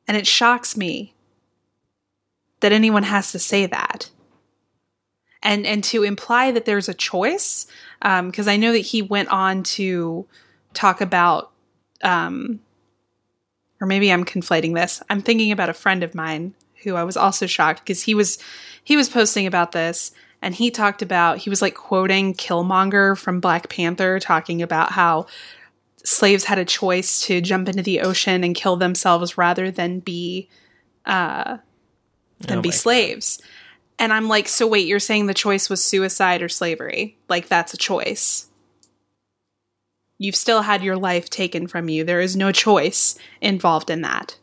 [0.09, 1.15] And it shocks me
[2.61, 4.11] that anyone has to say that.
[5.43, 7.67] And and to imply that there's a choice,
[8.01, 10.27] because um, I know that he went on to
[10.75, 11.51] talk about,
[12.03, 12.61] um,
[13.81, 15.03] or maybe I'm conflating this.
[15.09, 18.39] I'm thinking about a friend of mine who I was also shocked because he was
[18.85, 23.41] he was posting about this and he talked about he was like quoting Killmonger from
[23.41, 25.27] Black Panther talking about how
[26.03, 30.49] slaves had a choice to jump into the ocean and kill themselves rather than be
[31.05, 31.59] uh,
[32.41, 33.41] than Oh be slaves.
[33.99, 37.19] And I'm like, so wait, you're saying the choice was suicide or slavery?
[37.29, 38.49] Like that's a choice.
[40.19, 42.05] You've still had your life taken from you.
[42.05, 44.37] There is no choice involved in that.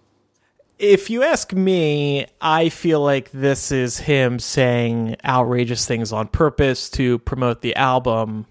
[0.80, 6.90] If you ask me, I feel like this is him saying outrageous things on purpose
[6.92, 8.46] to promote the album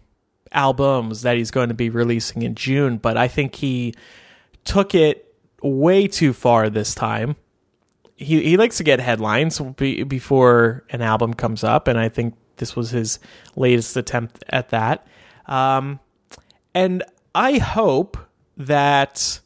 [0.52, 3.94] albums that he's going to be releasing in June, but I think he
[4.64, 7.36] took it way too far this time.
[8.16, 12.34] He he likes to get headlines be, before an album comes up, and I think
[12.56, 13.18] this was his
[13.54, 15.06] latest attempt at that.
[15.46, 16.00] Um,
[16.74, 17.02] and
[17.34, 18.16] I hope
[18.56, 19.40] that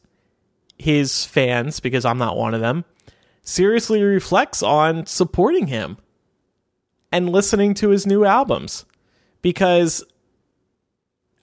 [0.77, 2.85] his fans, because I'm not one of them,
[3.43, 5.97] seriously reflects on supporting him
[7.11, 8.85] and listening to his new albums
[9.41, 10.03] because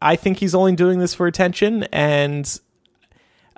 [0.01, 2.61] I think he's only doing this for attention and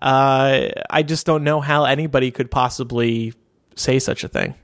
[0.00, 3.34] uh, I just don't know how anybody could possibly
[3.80, 4.54] say such a thing.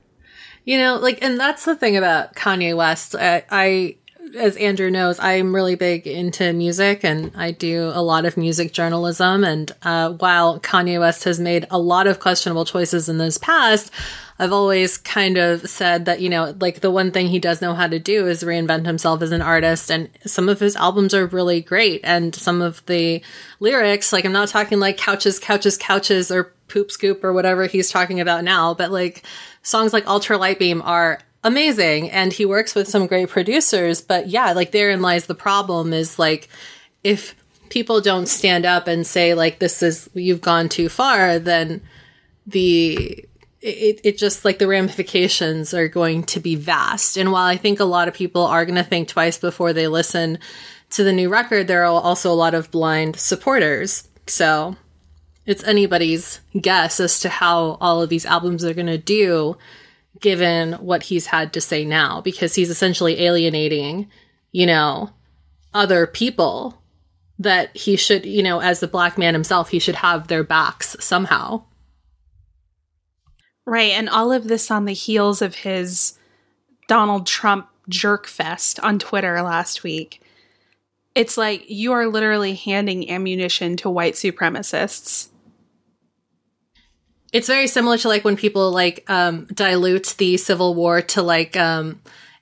[0.64, 3.14] You know, like, and that's the thing about Kanye West.
[3.14, 3.96] I, I,
[4.36, 8.72] as Andrew knows, I'm really big into music and I do a lot of music
[8.72, 9.44] journalism.
[9.44, 13.92] And uh, while Kanye West has made a lot of questionable choices in this past,
[14.38, 17.74] I've always kind of said that, you know, like the one thing he does know
[17.74, 19.90] how to do is reinvent himself as an artist.
[19.90, 22.00] And some of his albums are really great.
[22.04, 23.22] And some of the
[23.60, 27.90] lyrics, like, I'm not talking like couches, couches, couches, or poop scoop or whatever he's
[27.90, 29.22] talking about now, but like
[29.62, 32.10] songs like Ultra Light Beam are amazing.
[32.10, 34.00] And he works with some great producers.
[34.00, 36.48] But yeah, like therein lies the problem is like,
[37.04, 37.34] if
[37.68, 41.82] people don't stand up and say, like, this is, you've gone too far, then
[42.46, 43.24] the,
[43.60, 47.16] it, it just like the ramifications are going to be vast.
[47.16, 49.88] And while I think a lot of people are going to think twice before they
[49.88, 50.38] listen
[50.90, 54.08] to the new record, there are also a lot of blind supporters.
[54.26, 54.76] So
[55.46, 59.56] it's anybody's guess as to how all of these albums are going to do
[60.20, 64.10] given what he's had to say now, because he's essentially alienating,
[64.52, 65.10] you know,
[65.74, 66.82] other people
[67.38, 70.96] that he should, you know, as the black man himself, he should have their backs
[71.00, 71.62] somehow.
[73.66, 73.92] Right.
[73.92, 76.18] And all of this on the heels of his
[76.88, 80.22] Donald Trump jerk fest on Twitter last week.
[81.14, 85.28] It's like you are literally handing ammunition to white supremacists.
[87.36, 91.56] It's very similar to like when people like um dilute the civil war to like
[91.56, 92.00] um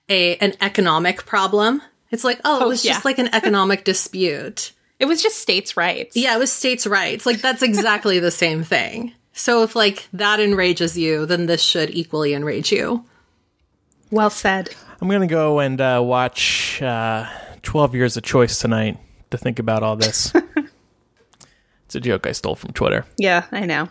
[0.09, 1.83] a an economic problem.
[2.11, 2.93] It's like, oh, it Oh, was yeah.
[2.93, 4.73] just like an economic dispute.
[5.01, 6.17] It was just states' rights.
[6.17, 7.27] Yeah, it was states' rights.
[7.27, 9.13] Like that's exactly the same thing.
[9.33, 13.05] So if like that enrages you, then this should equally enrage you.
[14.13, 14.71] Well said.
[15.01, 17.27] I'm going to go and uh, watch uh,
[17.63, 18.97] 12 Years of Choice tonight
[19.33, 20.33] to think about all this.
[21.87, 23.05] it's a joke I stole from Twitter.
[23.19, 23.89] Yeah, I know.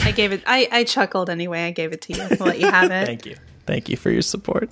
[0.00, 0.42] I gave it.
[0.46, 1.66] I, I chuckled anyway.
[1.66, 2.22] I gave it to you.
[2.22, 3.06] I'll let you have it.
[3.06, 3.36] Thank you.
[3.66, 4.70] Thank you for your support.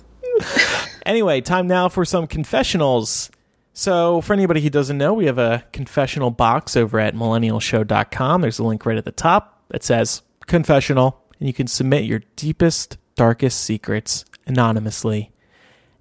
[1.05, 3.29] anyway, time now for some confessionals.
[3.73, 8.41] So, for anybody who doesn't know, we have a confessional box over at millennialshow.com.
[8.41, 12.21] There's a link right at the top that says confessional, and you can submit your
[12.35, 15.31] deepest, darkest secrets anonymously,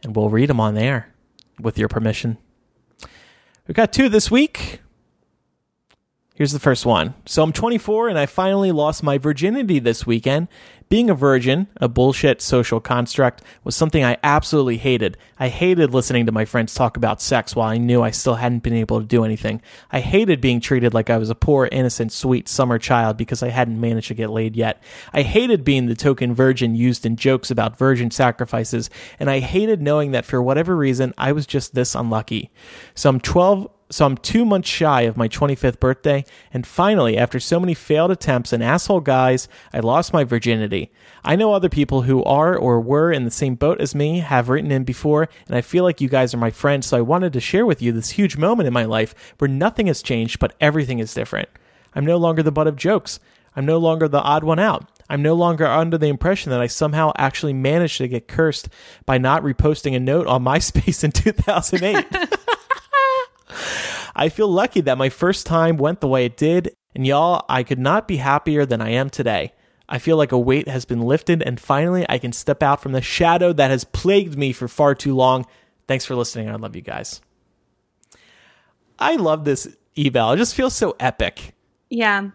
[0.03, 1.13] and we'll read them on there
[1.61, 2.39] with your permission.
[3.67, 4.81] We've got two this week.
[6.37, 7.15] Here's the first one.
[7.25, 10.49] So I'm 24 and I finally lost my virginity this weekend.
[10.91, 15.17] Being a virgin, a bullshit social construct, was something I absolutely hated.
[15.39, 18.63] I hated listening to my friends talk about sex while I knew I still hadn't
[18.63, 19.63] been able to do anything.
[19.91, 23.49] I hated being treated like I was a poor, innocent, sweet summer child because I
[23.49, 24.83] hadn't managed to get laid yet.
[25.15, 29.81] I hated being the token virgin used in jokes about virgin sacrifices, and I hated
[29.81, 32.51] knowing that for whatever reason I was just this unlucky.
[32.95, 37.39] So I'm 12 so I'm two months shy of my 25th birthday, and finally, after
[37.39, 40.91] so many failed attempts and asshole guys, I lost my virginity.
[41.25, 44.49] I know other people who are or were in the same boat as me have
[44.49, 47.33] written in before, and I feel like you guys are my friends, so I wanted
[47.35, 50.55] to share with you this huge moment in my life where nothing has changed, but
[50.61, 51.49] everything is different.
[51.95, 53.21] I'm no longer the butt of jokes.
[53.55, 54.91] I'm no longer the odd one out.
[55.09, 58.69] I'm no longer under the impression that I somehow actually managed to get cursed
[59.07, 62.05] by not reposting a note on MySpace in 2008.
[64.17, 67.63] I feel lucky that my first time went the way it did, and y'all, I
[67.63, 69.53] could not be happier than I am today.
[69.89, 72.93] I feel like a weight has been lifted, and finally I can step out from
[72.93, 75.47] the shadow that has plagued me for far too long.
[75.87, 76.49] Thanks for listening.
[76.49, 77.21] I love you guys.
[78.99, 80.33] I love this eval.
[80.33, 81.55] It just feels so epic.
[81.91, 82.31] Yeah.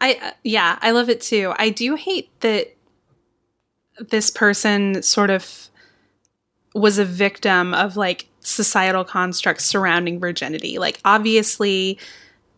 [0.00, 1.54] I uh, yeah, I love it too.
[1.56, 2.76] I do hate that
[4.10, 5.68] this person sort of
[6.74, 10.78] was a victim of like societal constructs surrounding virginity.
[10.78, 11.98] Like obviously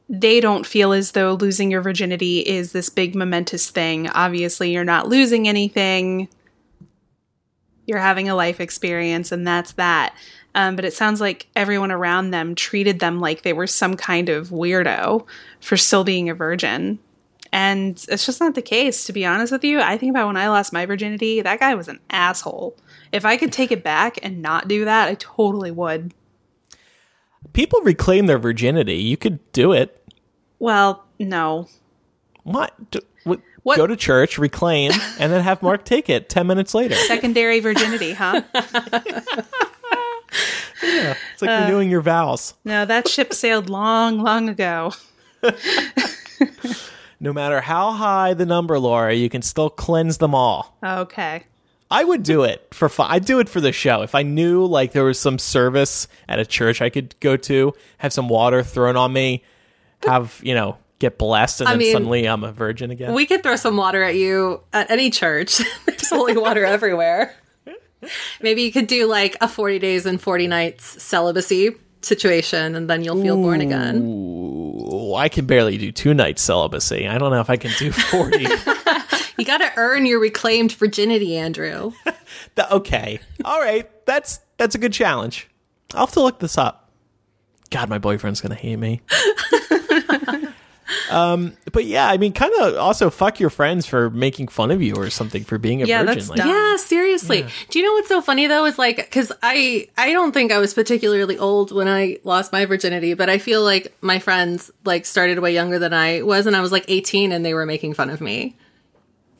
[0.08, 4.08] they don't feel as though losing your virginity is this big momentous thing.
[4.08, 6.28] Obviously you're not losing anything.
[7.86, 10.14] you're having a life experience and that's that.
[10.54, 14.28] Um, but it sounds like everyone around them treated them like they were some kind
[14.28, 15.26] of weirdo
[15.60, 16.98] for still being a virgin.
[17.50, 19.80] And it's just not the case, to be honest with you.
[19.80, 22.76] I think about when I lost my virginity, that guy was an asshole.
[23.12, 26.12] If I could take it back and not do that, I totally would.
[27.52, 28.96] People reclaim their virginity.
[28.96, 30.02] You could do it.
[30.58, 31.68] Well, no.
[32.44, 32.90] What?
[32.90, 33.40] D- what?
[33.62, 36.94] What- Go to church, reclaim, and then have Mark take it 10 minutes later.
[36.94, 38.42] Secondary virginity, huh?
[40.80, 42.54] It's like renewing your vows.
[42.64, 44.92] No, that ship sailed long, long ago.
[47.20, 50.76] No matter how high the number, Laura, you can still cleanse them all.
[50.84, 51.42] Okay.
[51.90, 53.10] I would do it for fun.
[53.10, 54.02] I'd do it for the show.
[54.02, 57.72] If I knew like there was some service at a church I could go to,
[57.98, 59.42] have some water thrown on me,
[60.02, 63.14] have, you know, get blessed, and I then mean, suddenly I'm a virgin again.
[63.14, 65.58] We could throw some water at you at any church.
[65.86, 67.34] There's holy water everywhere.
[68.40, 73.02] Maybe you could do like a 40 days and 40 nights celibacy situation and then
[73.02, 75.14] you'll feel born again.
[75.16, 77.08] I can barely do two nights celibacy.
[77.08, 78.46] I don't know if I can do 40.
[79.38, 81.92] You got to earn your reclaimed virginity, Andrew.
[82.56, 83.20] Th- okay.
[83.44, 83.88] All right.
[84.04, 85.48] That's that's a good challenge.
[85.94, 86.90] I'll have to look this up.
[87.70, 89.00] God, my boyfriend's gonna hate me.
[91.10, 94.80] um, but yeah, I mean, kind of also fuck your friends for making fun of
[94.82, 96.14] you or something for being a Yeah, virgin.
[96.16, 96.48] that's Like, dumb.
[96.48, 97.46] Yeah, seriously.
[97.70, 100.58] Do you know what's so funny though is like cuz I I don't think I
[100.58, 105.04] was particularly old when I lost my virginity, but I feel like my friends like
[105.06, 107.94] started way younger than I was and I was like 18 and they were making
[107.94, 108.56] fun of me.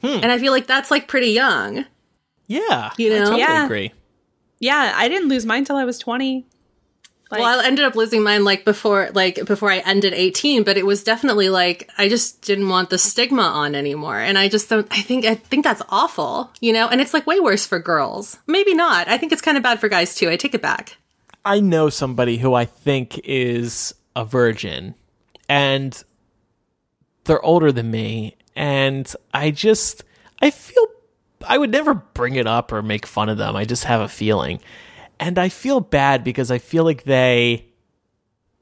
[0.01, 0.20] Hmm.
[0.22, 1.84] And I feel like that's like pretty young.
[2.46, 3.24] yeah, You I know?
[3.24, 3.64] totally Yeah.
[3.64, 3.92] agree.
[4.61, 6.44] Yeah, I didn't lose mine till I was 20.
[7.30, 10.78] Like, well, I ended up losing mine like before, like before I ended 18, but
[10.78, 14.18] it was definitely like, I just didn't want the stigma on anymore.
[14.18, 16.88] And I just don't, I think, I think that's awful, you know?
[16.88, 18.38] And it's like way worse for girls.
[18.46, 19.09] Maybe not.
[19.09, 20.30] I think it's kind of bad for guys too.
[20.30, 20.96] I take it back.
[21.44, 24.94] I know somebody who I think is a virgin,
[25.51, 26.03] and
[27.24, 30.02] they're older than me, and I just
[30.42, 30.84] I feel
[31.46, 33.54] I would never bring it up or make fun of them.
[33.54, 34.61] I just have a feeling,
[35.20, 37.66] and I feel bad because I feel like they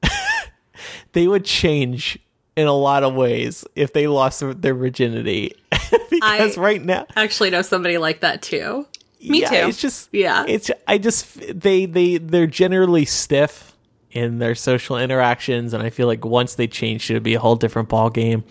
[1.12, 2.18] they would change
[2.56, 5.54] in a lot of ways if they lost their virginity.
[6.10, 8.86] because I- right now, Actually know somebody like that too.
[9.22, 9.68] Me yeah, too.
[9.68, 10.44] It's just Yeah.
[10.46, 13.74] It's I just they they they're generally stiff
[14.10, 17.40] in their social interactions, and I feel like once they change, it would be a
[17.40, 18.44] whole different ball game.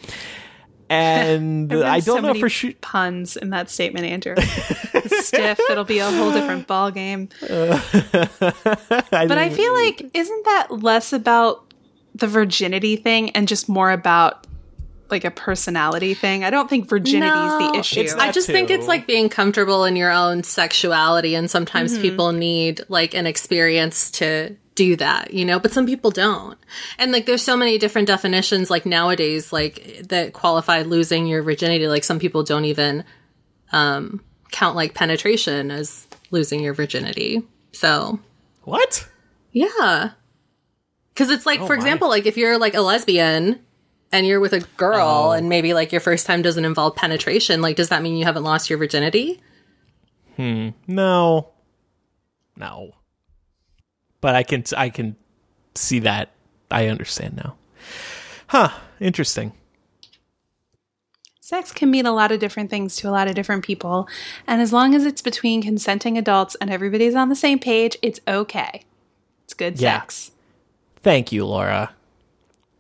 [0.90, 2.72] And There have been I don't know many for sure.
[2.82, 4.36] puns in that statement, Andrew.
[5.22, 7.30] Stiff, it'll be a whole different ball game.
[8.40, 11.74] But I feel like isn't that less about
[12.14, 14.46] the virginity thing and just more about
[15.10, 16.44] like a personality thing?
[16.44, 18.00] I don't think virginity is the issue.
[18.02, 22.02] it's I just think it's like being comfortable in your own sexuality, and sometimes Mm-hmm.
[22.02, 26.58] people need like an experience to do that, you know, but some people don't.
[27.00, 31.88] And like there's so many different definitions like nowadays like that qualify losing your virginity.
[31.88, 33.04] Like some people don't even
[33.72, 34.22] um
[34.52, 37.42] count like penetration as losing your virginity.
[37.72, 38.20] So,
[38.64, 39.08] what?
[39.52, 40.12] yeah.
[41.16, 41.78] Cuz it's like Oh for my.
[41.78, 43.62] example, like if you're like a lesbian
[44.12, 45.32] and you're with a girl Oh.
[45.32, 48.44] and maybe like your first time doesn't involve penetration, like does that mean you haven't
[48.44, 49.42] lost your virginity?
[50.36, 50.70] Hmm.
[50.86, 51.52] No,
[52.58, 52.92] no.
[54.26, 55.16] But I can I can
[55.76, 56.32] see that.
[56.72, 57.58] I understand now.
[58.48, 58.70] Huh?
[59.00, 59.54] Interesting.
[61.42, 64.10] Sex can mean a lot of different things to a lot of different people.
[64.48, 68.20] And as long as it's between consenting adults and everybody's on the same page, it's
[68.28, 68.82] okay.
[69.44, 70.00] It's good Yeah.
[70.02, 70.32] sex.
[71.04, 71.92] Thank you, Laura.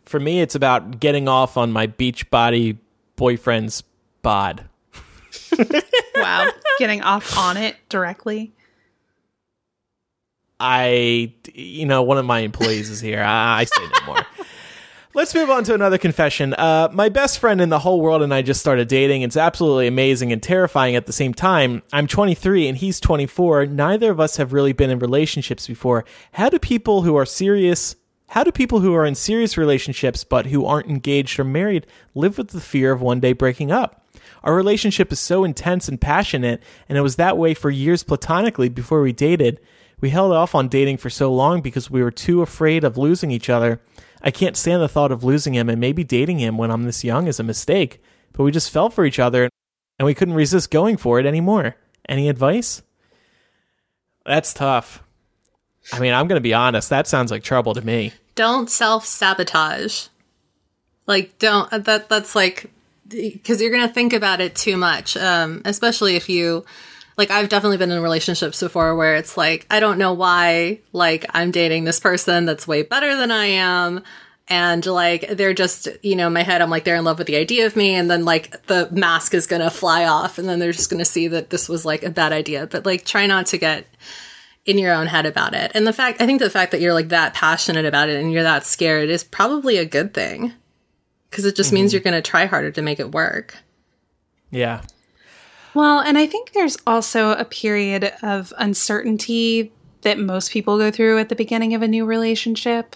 [0.05, 2.79] For me, it's about getting off on my beach body
[3.17, 3.83] boyfriend's
[4.23, 4.63] bod.
[6.15, 6.49] Wow.
[6.79, 8.54] Getting off on it directly.
[10.59, 13.21] I, you know, one of my employees is here.
[13.21, 14.25] I, I say no more.
[15.13, 16.53] Let's move on to another confession.
[16.53, 19.21] Uh, my best friend in the whole world and I just started dating.
[19.21, 21.83] It's absolutely amazing and terrifying at the same time.
[21.93, 23.67] I'm 23 and he's 24.
[23.67, 26.03] Neither of us have really been in relationships before.
[26.33, 27.95] How do people who are serious,
[28.27, 32.37] how do people who are in serious relationships but who aren't engaged or married live
[32.37, 34.05] with the fear of one day breaking up?
[34.43, 38.67] Our relationship is so intense and passionate, and it was that way for years platonically
[38.67, 39.61] before we dated.
[40.05, 43.31] We held off on dating for so long because we were too afraid of losing
[43.31, 43.81] each other.
[44.21, 47.03] I can't stand the thought of losing him and maybe dating him when I'm this
[47.03, 49.49] young is a mistake, but we just fell for each other
[49.97, 51.75] and we couldn't resist going for it anymore.
[52.07, 52.83] Any advice?
[54.27, 55.01] That's tough.
[55.91, 58.13] I mean, I'm going to be honest, that sounds like trouble to me.
[58.35, 60.09] Don't self-sabotage.
[61.07, 62.69] Like don't that that's like
[63.09, 65.17] because you're going to think about it too much.
[65.17, 66.63] Um especially if you
[67.17, 71.25] like I've definitely been in relationships before where it's like I don't know why like
[71.29, 74.03] I'm dating this person that's way better than I am
[74.47, 77.27] and like they're just you know in my head I'm like they're in love with
[77.27, 80.47] the idea of me and then like the mask is going to fly off and
[80.47, 83.05] then they're just going to see that this was like a bad idea but like
[83.05, 83.87] try not to get
[84.65, 85.71] in your own head about it.
[85.75, 88.31] And the fact I think the fact that you're like that passionate about it and
[88.31, 90.53] you're that scared is probably a good thing
[91.29, 91.75] because it just mm-hmm.
[91.75, 93.57] means you're going to try harder to make it work.
[94.49, 94.81] Yeah.
[95.75, 99.73] Well, and I think there's also a period of uncertainty
[100.03, 102.95] that most people go through at the beginning of a new relationship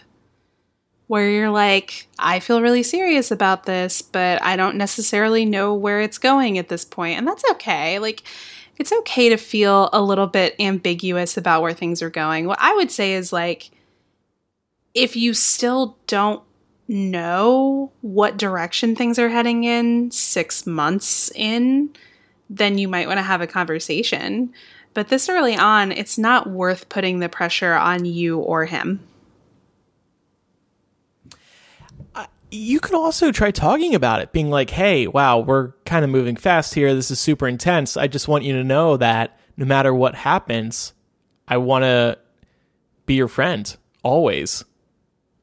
[1.08, 6.00] where you're like, I feel really serious about this, but I don't necessarily know where
[6.00, 7.18] it's going at this point.
[7.18, 8.00] And that's okay.
[8.00, 8.24] Like,
[8.78, 12.48] it's okay to feel a little bit ambiguous about where things are going.
[12.48, 13.72] What I would say is like,
[14.94, 16.44] if you still don't
[16.88, 21.90] know what direction things are heading in six months in,
[22.50, 24.54] then you might want to have a conversation.
[24.94, 29.02] But this early on, it's not worth putting the pressure on you or him.
[32.52, 36.36] you could also try talking about it, being like, hey, wow, we're kind of moving
[36.36, 36.94] fast here.
[36.94, 37.96] This is super intense.
[37.96, 40.94] I just want you to know that no matter what happens,
[41.48, 42.18] I want to
[43.06, 44.64] be your friend always.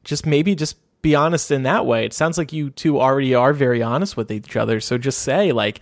[0.04, 2.04] Just maybe just be honest in that way.
[2.04, 4.80] It sounds like you two already are very honest with each other.
[4.80, 5.80] So just say, like,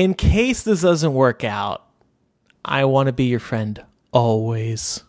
[0.00, 1.86] in case this doesn't work out,
[2.64, 5.02] I want to be your friend always.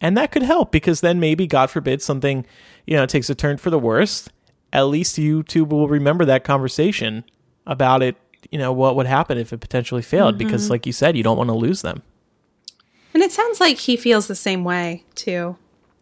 [0.00, 2.46] And that could help because then maybe, God forbid, something,
[2.86, 4.32] you know, takes a turn for the worst.
[4.72, 7.24] At least you two will remember that conversation
[7.66, 8.16] about it,
[8.50, 10.36] you know, what would happen if it potentially failed.
[10.36, 10.46] Mm-hmm.
[10.46, 12.02] Because, like you said, you don't want to lose them.
[13.12, 15.56] And it sounds like he feels the same way, too.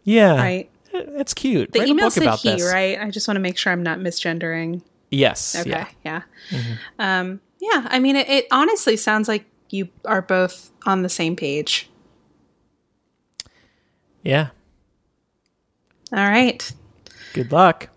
[0.05, 0.37] Yeah.
[0.37, 0.71] Right.
[0.93, 1.73] It's cute.
[1.73, 2.73] The Write email said he, this.
[2.73, 3.01] right?
[3.01, 4.83] I just want to make sure I'm not misgendering.
[5.11, 5.57] Yes.
[5.57, 5.71] Okay.
[5.71, 5.87] Yeah.
[6.05, 6.23] Yeah.
[6.51, 6.73] Mm-hmm.
[6.99, 7.87] Um, yeah.
[7.89, 11.89] I mean, it, it honestly sounds like you are both on the same page.
[14.23, 14.49] Yeah.
[16.13, 16.71] All right.
[17.33, 17.89] Good luck.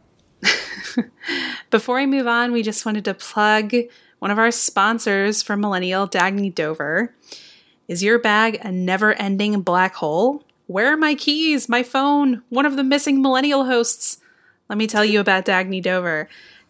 [1.69, 3.73] Before we move on, we just wanted to plug
[4.19, 7.13] one of our sponsors for Millennial, Dagne Dover.
[7.87, 10.43] Is your bag a never ending black hole?
[10.67, 11.69] Where are my keys?
[11.69, 12.41] My phone?
[12.49, 14.19] One of the missing millennial hosts?
[14.69, 16.27] Let me tell you about Dagne Dover.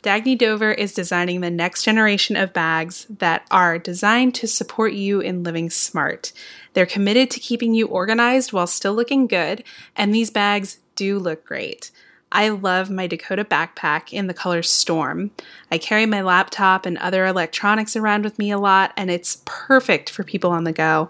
[0.08, 5.20] Dagne Dover is designing the next generation of bags that are designed to support you
[5.20, 6.32] in living smart.
[6.72, 9.66] They're committed to keeping you organized while still looking good,
[9.98, 11.92] and these bags do look great.
[12.38, 15.32] I love my Dakota backpack in the color Storm.
[15.72, 20.12] I carry my laptop and other electronics around with me a lot, and it's perfect
[20.12, 21.10] for people on the go.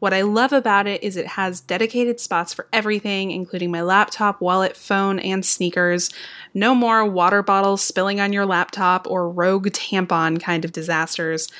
[0.00, 4.40] What I love about it is it has dedicated spots for everything, including my laptop,
[4.40, 6.10] wallet, phone, and sneakers.
[6.54, 11.52] No more water bottles spilling on your laptop or rogue tampon kind of disasters.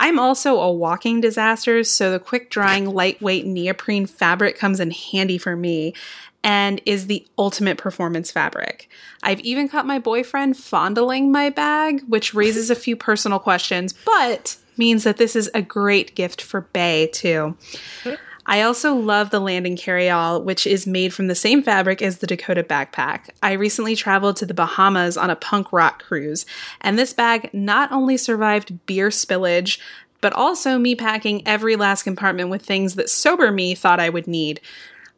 [0.00, 5.38] I'm also a walking disaster, so the quick drying, lightweight neoprene fabric comes in handy
[5.38, 5.92] for me
[6.44, 8.88] and is the ultimate performance fabric.
[9.22, 14.56] I've even caught my boyfriend fondling my bag, which raises a few personal questions, but
[14.76, 17.56] means that this is a great gift for Bay too.
[18.46, 22.26] I also love the Landon carryall, which is made from the same fabric as the
[22.26, 23.28] Dakota backpack.
[23.42, 26.46] I recently traveled to the Bahamas on a punk rock cruise,
[26.80, 29.78] and this bag not only survived beer spillage,
[30.22, 34.26] but also me packing every last compartment with things that sober me thought I would
[34.26, 34.62] need.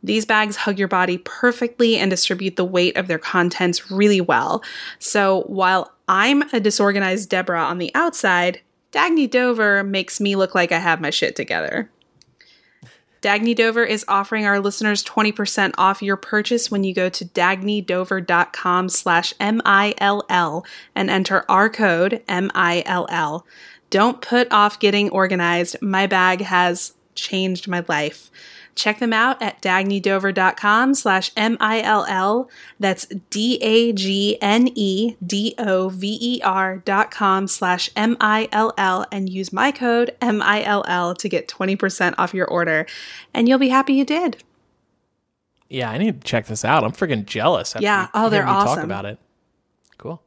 [0.03, 4.63] These bags hug your body perfectly and distribute the weight of their contents really well.
[4.99, 8.61] So while I'm a disorganized Deborah on the outside,
[8.93, 11.91] Dagne Dover makes me look like I have my shit together.
[13.23, 18.89] Dagne Dover is offering our listeners 20% off your purchase when you go to dagnedover.com
[18.89, 20.65] slash M-I-L-L
[20.95, 23.47] and enter our code M-I-L-L.
[23.91, 25.77] Don't put off getting organized.
[25.83, 28.31] My bag has changed my life.
[28.81, 32.49] Check them out at dagnedover.com slash M-I-L-L.
[32.79, 33.97] That's D-A-G-N-E-D-O-V-E-R
[36.87, 42.87] dot com slash M-I-L-L and use my code M-I-L-L to get 20% off your order.
[43.35, 44.43] And you'll be happy you did.
[45.69, 46.83] Yeah, I need to check this out.
[46.83, 47.77] I'm freaking jealous.
[47.79, 48.09] Yeah.
[48.15, 48.77] oh, they're awesome.
[48.77, 49.19] Talk about it.
[49.99, 50.23] Cool.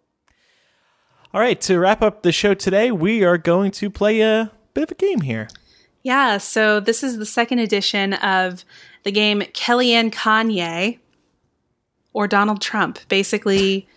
[1.33, 1.59] All right.
[1.61, 4.95] To wrap up the show today, we are going to play a bit of a
[4.95, 5.47] game here.
[6.03, 8.65] Yeah, so this is the second edition of
[9.03, 10.99] the game Kellyanne Kanye
[12.11, 12.99] or Donald Trump.
[13.07, 13.87] Basically,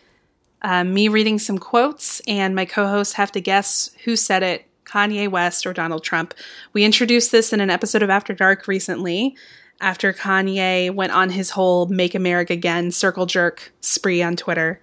[0.62, 4.66] uh, me reading some quotes, and my co hosts have to guess who said it
[4.84, 6.32] Kanye West or Donald Trump.
[6.72, 9.36] We introduced this in an episode of After Dark recently
[9.80, 14.80] after Kanye went on his whole Make America Again circle jerk spree on Twitter.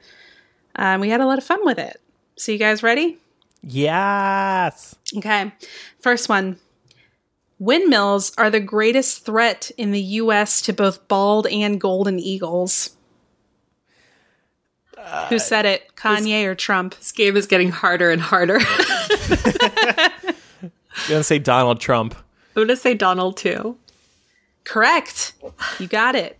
[0.75, 1.99] Um, we had a lot of fun with it.
[2.35, 3.17] So, you guys ready?
[3.61, 4.95] Yes.
[5.15, 5.51] Okay.
[5.99, 6.59] First one
[7.59, 10.61] Windmills are the greatest threat in the U.S.
[10.63, 12.95] to both bald and golden eagles.
[14.95, 15.95] Who uh, said it?
[15.95, 16.95] Kanye or Trump?
[16.97, 18.59] This game is getting harder and harder.
[20.99, 22.15] I'm gonna say Donald Trump.
[22.55, 23.77] I'm gonna say Donald too.
[24.63, 25.33] Correct.
[25.79, 26.39] You got it.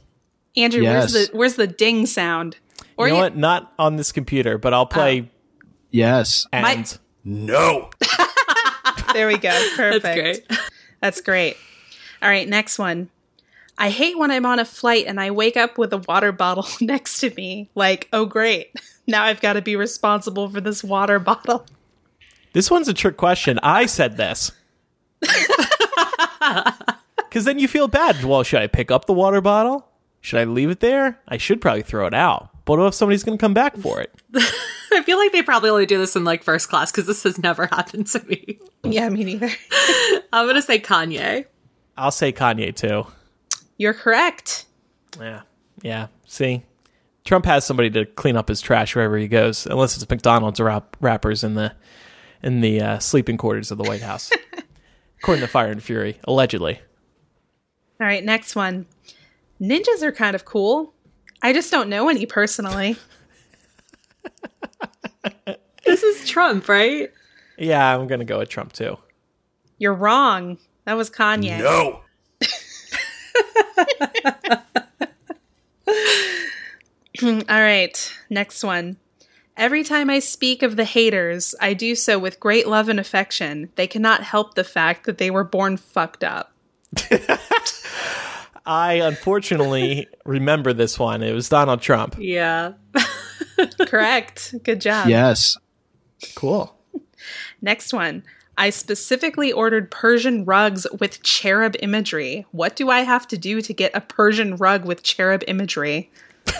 [0.56, 1.30] Andrew, where's Yes.
[1.30, 2.57] the where's the ding sound?
[2.95, 3.38] Or you know you- what?
[3.38, 5.68] Not on this computer, but I'll play oh.
[5.91, 6.48] Yes.
[6.52, 6.85] and My-
[7.23, 7.90] no.
[9.14, 9.52] There we go.
[9.76, 10.03] Perfect.
[10.03, 10.48] That's great.
[11.04, 11.58] That's great.
[12.22, 13.10] All right, next one.
[13.78, 16.66] I hate when I'm on a flight and I wake up with a water bottle
[16.80, 17.70] next to me.
[17.76, 18.74] Like, oh great.
[19.06, 21.66] Now I've got to be responsible for this water bottle.
[22.54, 23.60] This one's a trick question.
[23.62, 24.54] I said this.
[27.18, 28.24] Because then you feel bad.
[28.24, 29.90] Well, should I pick up the water bottle?
[30.22, 31.20] Should I leave it there?
[31.28, 32.53] I should probably throw it out.
[32.65, 34.14] But what if somebody's going to come back for it?
[34.94, 37.38] I feel like they probably only do this in like first class because this has
[37.38, 38.60] never happened to me.
[38.84, 39.49] Yeah, me neither.
[40.34, 41.45] I'm gonna say Kanye.
[41.98, 43.06] I'll say Kanye too.
[43.77, 44.65] You're correct.
[45.19, 45.41] Yeah.
[45.81, 46.07] Yeah.
[46.27, 46.64] See?
[47.26, 50.98] Trump has somebody to clean up his trash wherever he goes, unless it's McDonald's rap-
[50.99, 51.73] rappers in the
[52.44, 54.30] in the uh, sleeping quarters of the White House.
[55.19, 56.81] According to Fire and Fury, allegedly.
[58.02, 58.85] All right, next one.
[59.61, 60.94] Ninjas are kind of cool.
[61.44, 62.98] I just don't know any personally.
[65.86, 67.11] This is Trump, right?
[67.57, 68.98] Yeah, I'm going to go with Trump too.
[69.78, 70.57] You're wrong.
[70.86, 71.60] That was Kanye.
[71.60, 71.99] No.
[77.49, 78.98] All right, next one.
[79.56, 83.70] Every time I speak of the haters, I do so with great love and affection.
[83.76, 86.53] They cannot help the fact that they were born fucked up.
[88.65, 91.22] I unfortunately remember this one.
[91.22, 92.15] It was Donald Trump.
[92.18, 92.73] Yeah.
[93.88, 94.56] Correct.
[94.64, 95.10] Good job.
[95.10, 95.57] Yes.
[96.35, 96.76] Cool.
[97.61, 98.23] Next one.
[98.57, 102.45] I specifically ordered Persian rugs with cherub imagery.
[102.52, 106.11] What do I have to do to get a Persian rug with cherub imagery?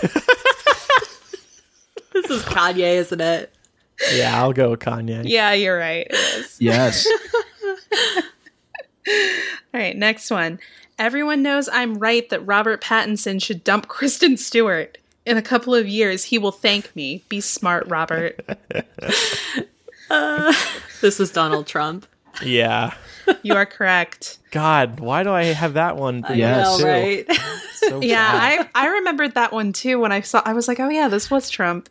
[2.14, 3.52] This is Kanye, isn't it?
[4.14, 5.24] Yeah, I'll go with Kanye.
[5.26, 6.06] Yeah, you're right.
[6.60, 7.06] Yes.
[9.06, 9.12] All
[9.74, 10.60] right, next one.
[10.98, 14.98] Everyone knows I'm right that Robert Pattinson should dump Kristen Stewart.
[15.26, 17.22] In a couple of years, he will thank me.
[17.28, 18.40] Be smart, Robert.
[20.10, 20.52] Uh,
[21.00, 22.06] this is Donald Trump.
[22.42, 22.92] Yeah.
[23.42, 24.38] You are correct.
[24.50, 26.24] God, why do I have that one?
[26.34, 26.78] Yes.
[26.78, 27.26] Know, right?
[27.74, 28.28] So Yeah.
[28.30, 31.30] I, I remembered that one too when I saw I was like, oh yeah, this
[31.30, 31.88] was Trump.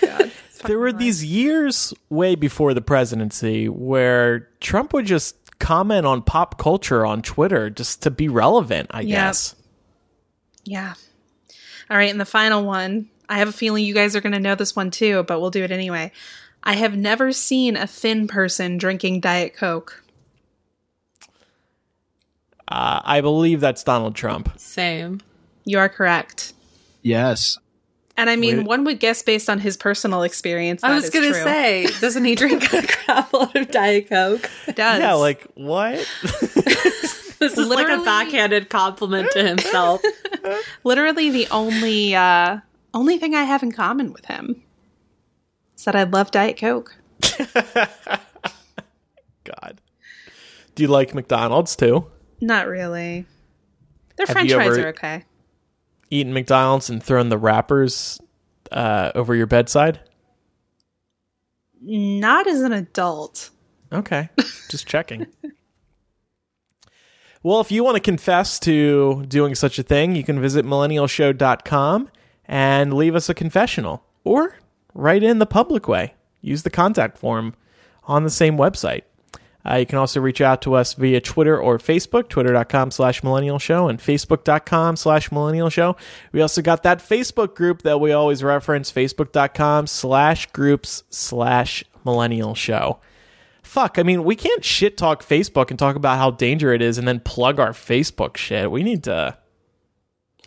[0.00, 0.30] God.
[0.66, 6.58] there were these years way before the presidency where Trump would just comment on pop
[6.58, 9.26] culture on Twitter just to be relevant, I Yeah.
[9.26, 9.54] guess.
[10.64, 10.94] Yeah.
[11.90, 13.08] All right, and the final one.
[13.30, 15.50] I have a feeling you guys are going to know this one too, but we'll
[15.50, 16.12] do it anyway.
[16.62, 20.02] I have never seen a thin person drinking Diet Coke.
[22.66, 24.52] Uh, I believe that's Donald Trump.
[24.58, 25.20] Same.
[25.64, 26.52] You are correct.
[27.02, 27.58] Yes.
[28.18, 28.66] And I mean, Wait.
[28.66, 30.82] one would guess based on his personal experience.
[30.82, 34.50] I was gonna say, doesn't he drink a crap load of Diet Coke?
[34.74, 35.00] Does.
[35.00, 36.06] Yeah, like what?
[37.38, 40.02] This is like a backhanded compliment to himself.
[40.84, 42.58] literally the only uh
[42.92, 44.60] only thing I have in common with him
[45.76, 46.96] is that I love Diet Coke.
[49.44, 49.80] God.
[50.74, 52.06] Do you like McDonald's too?
[52.40, 53.24] Not really.
[54.16, 55.24] Their Have French fries ever- are okay.
[56.10, 58.20] Eating McDonald's and throwing the wrappers
[58.72, 60.00] uh, over your bedside?
[61.80, 63.50] Not as an adult.
[63.92, 64.28] Okay.
[64.68, 65.26] Just checking.
[67.42, 72.10] well, if you want to confess to doing such a thing, you can visit millennialshow.com
[72.46, 74.58] and leave us a confessional or
[74.94, 76.14] write in the public way.
[76.40, 77.54] Use the contact form
[78.04, 79.02] on the same website.
[79.68, 83.58] Uh, you can also reach out to us via Twitter or Facebook, twitter.com slash millennial
[83.58, 85.96] show and facebook.com slash millennial show.
[86.32, 92.54] We also got that Facebook group that we always reference, facebook.com slash groups slash millennial
[92.54, 93.00] show
[93.60, 96.96] fuck i mean we can't shit talk facebook and talk about how danger it is
[96.96, 99.36] and then plug our facebook shit we need to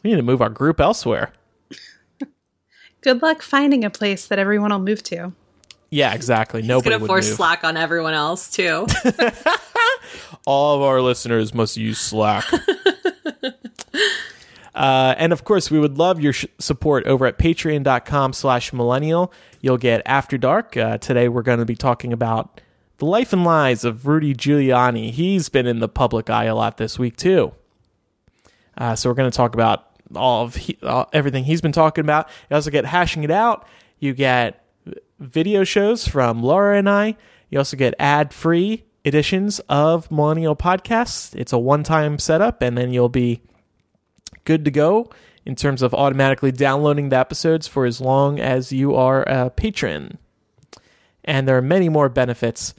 [0.02, 1.32] we need to move our group elsewhere
[3.02, 5.34] Good luck finding a place that everyone will move to.
[5.92, 7.36] Yeah exactly He's nobody gonna would force move.
[7.38, 8.88] slack on everyone else too.
[10.48, 12.46] all of our listeners must use slack
[14.74, 19.32] Uh, and of course, we would love your sh- support over at patreon.com slash millennial.
[19.60, 20.78] You'll get After Dark.
[20.78, 22.62] Uh, today, we're going to be talking about
[22.98, 25.12] the life and lies of Rudy Giuliani.
[25.12, 27.52] He's been in the public eye a lot this week, too.
[28.78, 32.04] Uh, so we're going to talk about all of he, all, everything he's been talking
[32.04, 32.30] about.
[32.50, 33.68] You also get Hashing It Out.
[34.00, 34.61] You get
[35.22, 37.16] video shows from Laura and I.
[37.50, 41.36] You also get ad-free editions of Millennial Podcasts.
[41.36, 43.42] It's a one time setup, and then you'll be
[44.46, 45.10] good to go
[45.46, 50.18] in terms of automatically downloading the episodes for as long as you are a patron.
[51.24, 52.74] And there are many more benefits,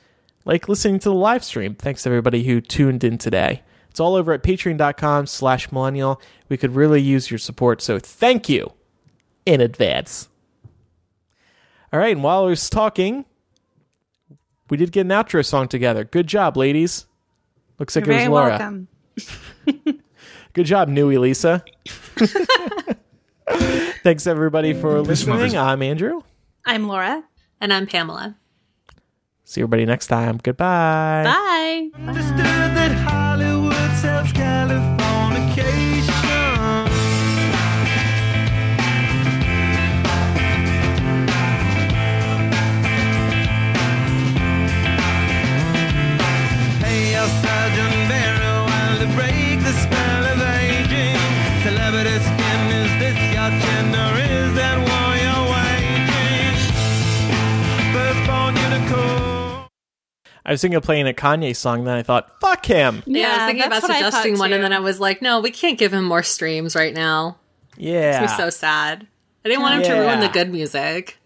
[0.44, 1.74] like listening to the live stream.
[1.74, 3.62] Thanks to everybody who tuned in today.
[3.90, 6.20] It's all over at patreon.com slash millennial.
[6.48, 8.72] We could really use your support, so thank you
[9.44, 10.28] in advance.
[11.92, 13.26] All right, and while I was talking,
[14.70, 16.04] we did get an outro song together.
[16.04, 17.04] Good job, ladies.
[17.78, 18.48] Looks like You're it was Laura.
[18.58, 18.88] welcome.
[20.54, 21.62] Good job, Newy Lisa.
[24.02, 25.56] Thanks everybody for listening.
[25.56, 26.22] I'm Andrew.
[26.64, 27.22] I'm Laura.
[27.60, 28.36] And I'm Pamela.
[29.44, 30.38] See everybody next time.
[30.42, 31.24] Goodbye.
[31.24, 31.90] Bye.
[32.08, 32.52] Understood
[60.44, 63.02] I was thinking of playing a Kanye song, then I thought, fuck him.
[63.06, 64.56] Yeah, I was thinking about what I thought suggesting one, too.
[64.56, 67.38] and then I was like, no, we can't give him more streams right now.
[67.76, 68.24] Yeah.
[68.24, 69.06] It's so sad.
[69.44, 71.18] I didn't want him to ruin the good music.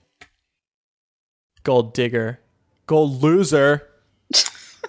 [1.62, 2.40] Gold digger.
[2.86, 3.88] Gold loser.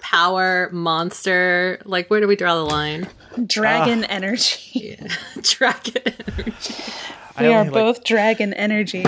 [0.00, 1.80] Power, monster.
[1.84, 3.08] Like, where do we draw the line?
[3.46, 4.08] Dragon ah.
[4.10, 4.96] energy.
[5.42, 6.74] Dragon energy.
[7.36, 9.04] I We are only like- both dragon energy.